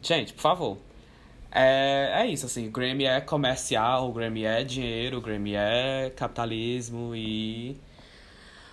Gente, 0.00 0.32
por 0.32 0.40
favor. 0.40 0.78
É, 1.52 2.22
é 2.22 2.26
isso, 2.26 2.46
assim. 2.46 2.68
O 2.68 2.70
Grammy 2.70 3.04
é 3.04 3.20
comercial, 3.20 4.08
o 4.08 4.12
Grammy 4.14 4.44
é 4.44 4.64
dinheiro, 4.64 5.18
o 5.18 5.20
Grammy 5.20 5.54
é 5.54 6.10
capitalismo 6.16 7.14
e. 7.14 7.76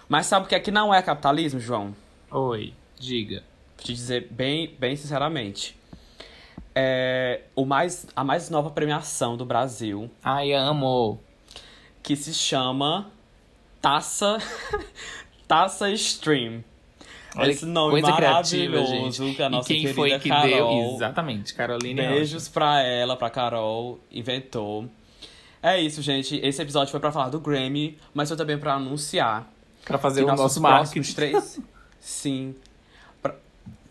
Mas 0.07 0.27
sabe 0.27 0.45
o 0.45 0.49
que 0.49 0.55
é 0.55 0.59
que 0.61 0.71
não 0.71 0.93
é 0.93 1.01
capitalismo, 1.01 1.59
João? 1.59 1.93
Oi, 2.31 2.73
diga. 2.97 3.43
Vou 3.75 3.85
te 3.85 3.93
dizer 3.93 4.29
bem, 4.31 4.73
bem 4.79 4.95
sinceramente. 4.95 5.75
É 6.75 7.41
o 7.55 7.65
mais, 7.65 8.07
a 8.15 8.23
mais 8.23 8.49
nova 8.49 8.69
premiação 8.69 9.35
do 9.37 9.45
Brasil, 9.45 10.09
Ai, 10.23 10.53
amo. 10.53 11.19
que 12.01 12.15
se 12.15 12.33
chama 12.33 13.11
Taça 13.81 14.37
Taça 15.47 15.89
Stream. 15.91 16.63
Olha 17.35 17.49
Esse 17.51 17.65
nome 17.65 17.99
coisa 18.01 18.15
criativa, 18.15 18.75
maravilhoso 18.77 19.23
gente. 19.25 19.35
que 19.35 19.41
a 19.43 19.49
nossa 19.49 19.73
e 19.73 19.81
quem 19.81 19.93
foi 19.93 20.19
que 20.19 20.29
Carol. 20.29 20.47
deu? 20.49 20.95
Exatamente, 20.95 21.53
Caroline 21.53 21.95
Beijos 21.95 22.47
pra 22.47 22.81
ela, 22.83 23.15
pra 23.17 23.29
Carol, 23.29 23.99
inventou. 24.11 24.87
É 25.61 25.79
isso, 25.81 26.01
gente. 26.01 26.35
Esse 26.43 26.61
episódio 26.61 26.91
foi 26.91 26.99
pra 26.99 27.11
falar 27.11 27.29
do 27.29 27.39
Grammy, 27.39 27.97
mas 28.13 28.27
foi 28.29 28.37
também 28.37 28.57
pra 28.57 28.73
anunciar 28.75 29.47
Pra 29.85 29.97
fazer 29.97 30.23
o 30.23 30.27
nosso 30.35 30.61
marketing. 30.61 31.13
três. 31.13 31.59
Sim. 31.99 32.53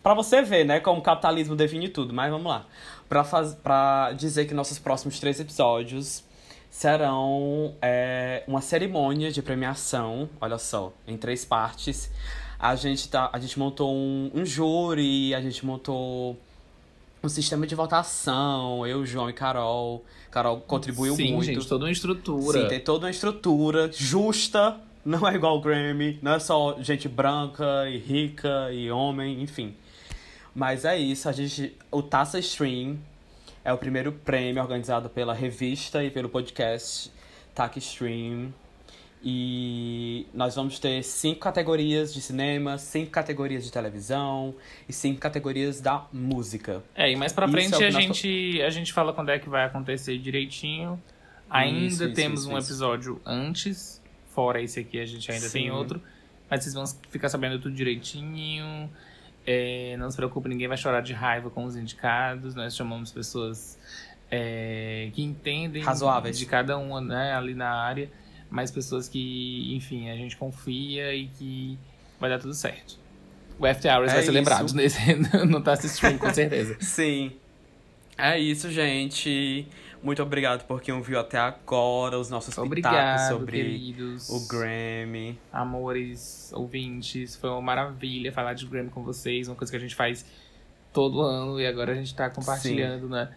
Pra, 0.03 0.13
pra 0.13 0.13
você 0.13 0.41
ver, 0.41 0.65
né, 0.65 0.81
como 0.81 0.99
o 0.99 1.01
capitalismo 1.01 1.55
define 1.55 1.87
tudo, 1.87 2.13
mas 2.13 2.29
vamos 2.29 2.47
lá. 2.47 2.65
Pra, 3.07 3.23
faz, 3.23 3.55
pra 3.55 4.11
dizer 4.11 4.45
que 4.45 4.53
nossos 4.53 4.77
próximos 4.77 5.19
três 5.19 5.39
episódios 5.39 6.23
serão 6.69 7.73
é, 7.81 8.43
uma 8.47 8.59
cerimônia 8.59 9.31
de 9.31 9.41
premiação, 9.41 10.29
olha 10.41 10.57
só, 10.57 10.91
em 11.07 11.15
três 11.15 11.45
partes. 11.45 12.11
A 12.59 12.75
gente, 12.75 13.07
tá, 13.07 13.29
a 13.31 13.39
gente 13.39 13.57
montou 13.57 13.93
um, 13.93 14.31
um 14.33 14.45
júri, 14.45 15.33
a 15.33 15.41
gente 15.41 15.65
montou 15.65 16.37
um 17.23 17.29
sistema 17.29 17.65
de 17.65 17.75
votação, 17.75 18.85
eu, 18.85 19.05
João 19.05 19.29
e 19.29 19.33
Carol. 19.33 20.03
Carol 20.29 20.59
contribuiu 20.61 21.15
Sim, 21.15 21.33
muito. 21.33 21.45
gente, 21.45 21.67
toda 21.67 21.85
uma 21.85 21.91
estrutura. 21.91 22.61
Sim, 22.61 22.67
tem 22.67 22.79
toda 22.79 23.05
uma 23.05 23.11
estrutura 23.11 23.89
justa, 23.93 24.77
não 25.05 25.27
é 25.27 25.35
igual 25.35 25.57
o 25.57 25.61
Grammy, 25.61 26.19
não 26.21 26.33
é 26.33 26.39
só 26.39 26.77
gente 26.81 27.07
branca 27.07 27.87
e 27.87 27.97
rica 27.97 28.71
e 28.71 28.89
homem, 28.91 29.41
enfim. 29.41 29.75
Mas 30.55 30.85
é 30.85 30.97
isso, 30.97 31.27
a 31.27 31.31
gente. 31.31 31.75
O 31.91 32.01
Taça 32.03 32.37
Stream 32.39 32.97
é 33.65 33.73
o 33.73 33.77
primeiro 33.77 34.11
prêmio 34.11 34.61
organizado 34.61 35.09
pela 35.09 35.33
revista 35.33 36.03
e 36.03 36.11
pelo 36.11 36.29
podcast 36.29 37.11
TAC 37.55 37.77
Stream. 37.79 38.53
E 39.25 40.27
nós 40.33 40.55
vamos 40.55 40.79
ter 40.79 41.01
cinco 41.01 41.39
categorias 41.39 42.13
de 42.13 42.19
cinema, 42.21 42.77
cinco 42.77 43.09
categorias 43.09 43.63
de 43.63 43.71
televisão 43.71 44.53
e 44.87 44.91
cinco 44.91 45.19
categorias 45.21 45.79
da 45.79 46.05
música. 46.11 46.83
É, 46.93 47.09
e 47.09 47.15
mais 47.15 47.31
pra 47.31 47.45
Isso 47.45 47.53
frente 47.53 47.81
é 47.83 47.87
a, 47.87 47.91
nós- 47.91 48.03
gente, 48.03 48.61
a 48.61 48.69
gente 48.69 48.91
fala 48.91 49.13
quando 49.13 49.29
é 49.29 49.39
que 49.39 49.47
vai 49.47 49.63
acontecer 49.65 50.17
direitinho. 50.17 51.01
Ainda 51.49 51.85
Isso, 51.85 52.03
isso, 52.03 52.13
temos 52.13 52.45
um 52.45 52.57
episódio 52.57 53.21
antes, 53.25 54.01
fora 54.33 54.61
esse 54.61 54.79
aqui 54.81 54.99
a 54.99 55.05
gente 55.05 55.31
ainda 55.31 55.49
tem 55.49 55.63
Sim. 55.65 55.71
outro. 55.71 56.01
Mas 56.49 56.63
vocês 56.63 56.73
vão 56.73 56.83
ficar 57.09 57.29
sabendo 57.29 57.57
tudo 57.59 57.73
direitinho. 57.73 58.89
É, 59.45 59.95
não 59.97 60.09
se 60.09 60.15
preocupe, 60.15 60.47
ninguém 60.47 60.67
vai 60.67 60.77
chorar 60.77 61.01
de 61.01 61.13
raiva 61.13 61.49
com 61.49 61.65
os 61.65 61.75
indicados. 61.75 62.55
Nós 62.55 62.75
chamamos 62.75 63.11
pessoas 63.11 63.77
é, 64.31 65.09
que 65.13 65.21
entendem 65.21 65.83
Razoáveis. 65.83 66.37
de 66.37 66.45
cada 66.45 66.77
uma 66.77 67.01
né, 67.01 67.33
ali 67.33 67.53
na 67.53 67.69
área. 67.69 68.09
Mas 68.49 68.69
pessoas 68.71 69.09
que, 69.09 69.75
enfim, 69.75 70.09
a 70.09 70.15
gente 70.15 70.37
confia 70.37 71.13
e 71.13 71.27
que 71.27 71.77
vai 72.19 72.29
dar 72.29 72.39
tudo 72.39 72.53
certo. 72.53 72.99
O 73.59 73.65
After 73.65 73.91
Hours 73.91 74.11
É 74.11 74.15
vai 74.15 74.23
ser 74.23 74.29
isso. 74.29 74.31
lembrado 74.31 74.73
nesse, 74.73 75.15
no 75.45 75.61
Taça 75.61 75.87
Stream, 75.87 76.17
com 76.17 76.31
certeza. 76.33 76.77
Sim. 76.81 77.31
É 78.17 78.39
isso, 78.39 78.71
gente. 78.71 79.67
Muito 80.03 80.21
obrigado 80.21 80.65
por 80.65 80.81
quem 80.81 80.93
ouviu 80.93 81.17
até 81.17 81.37
agora 81.37 82.19
os 82.19 82.29
nossos 82.29 82.53
pitacos 82.53 83.21
sobre 83.29 83.63
queridos. 83.63 84.29
o 84.29 84.47
Grammy. 84.49 85.39
Amores, 85.51 86.51
ouvintes. 86.53 87.37
Foi 87.37 87.49
uma 87.49 87.61
maravilha 87.61 88.31
falar 88.33 88.53
de 88.53 88.65
Grammy 88.65 88.89
com 88.89 89.01
vocês. 89.01 89.47
Uma 89.47 89.55
coisa 89.55 89.71
que 89.71 89.77
a 89.77 89.79
gente 89.79 89.95
faz 89.95 90.25
todo 90.91 91.21
ano 91.21 91.57
e 91.59 91.65
agora 91.65 91.93
a 91.93 91.95
gente 91.95 92.13
tá 92.13 92.29
compartilhando, 92.29 93.07
né? 93.07 93.33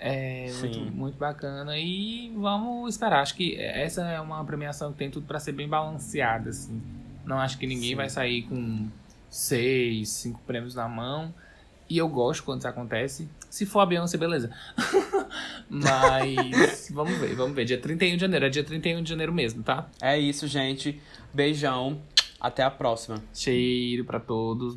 É 0.00 0.50
muito, 0.60 0.74
Sim. 0.74 0.90
muito 0.90 1.18
bacana. 1.18 1.76
E 1.76 2.32
vamos 2.36 2.94
esperar. 2.94 3.20
Acho 3.20 3.34
que 3.34 3.56
essa 3.56 4.02
é 4.08 4.18
uma 4.18 4.42
premiação 4.44 4.92
que 4.92 4.98
tem 4.98 5.10
tudo 5.10 5.26
pra 5.26 5.38
ser 5.38 5.52
bem 5.52 5.68
balanceada, 5.68 6.48
assim. 6.48 6.80
Não 7.24 7.38
acho 7.38 7.58
que 7.58 7.66
ninguém 7.66 7.90
Sim. 7.90 7.96
vai 7.96 8.08
sair 8.08 8.42
com 8.44 8.88
seis, 9.28 10.08
cinco 10.08 10.40
prêmios 10.46 10.74
na 10.74 10.88
mão. 10.88 11.34
E 11.90 11.98
eu 11.98 12.08
gosto 12.08 12.44
quando 12.44 12.60
isso 12.60 12.68
acontece. 12.68 13.28
Se 13.50 13.66
for 13.66 13.80
a 13.80 13.86
Beyoncé, 13.86 14.16
beleza. 14.16 14.50
Mas 15.68 16.90
vamos 16.92 17.16
ver, 17.18 17.34
vamos 17.34 17.54
ver. 17.54 17.64
Dia 17.64 17.78
31 17.78 18.14
de 18.16 18.20
janeiro. 18.20 18.46
É 18.46 18.48
dia 18.48 18.64
31 18.64 19.02
de 19.02 19.10
janeiro 19.10 19.32
mesmo, 19.32 19.62
tá? 19.62 19.88
É 20.00 20.18
isso, 20.18 20.46
gente. 20.46 21.00
Beijão. 21.32 22.00
Até 22.40 22.62
a 22.62 22.70
próxima. 22.70 23.22
Cheiro 23.34 24.04
pra 24.04 24.20
todos. 24.20 24.76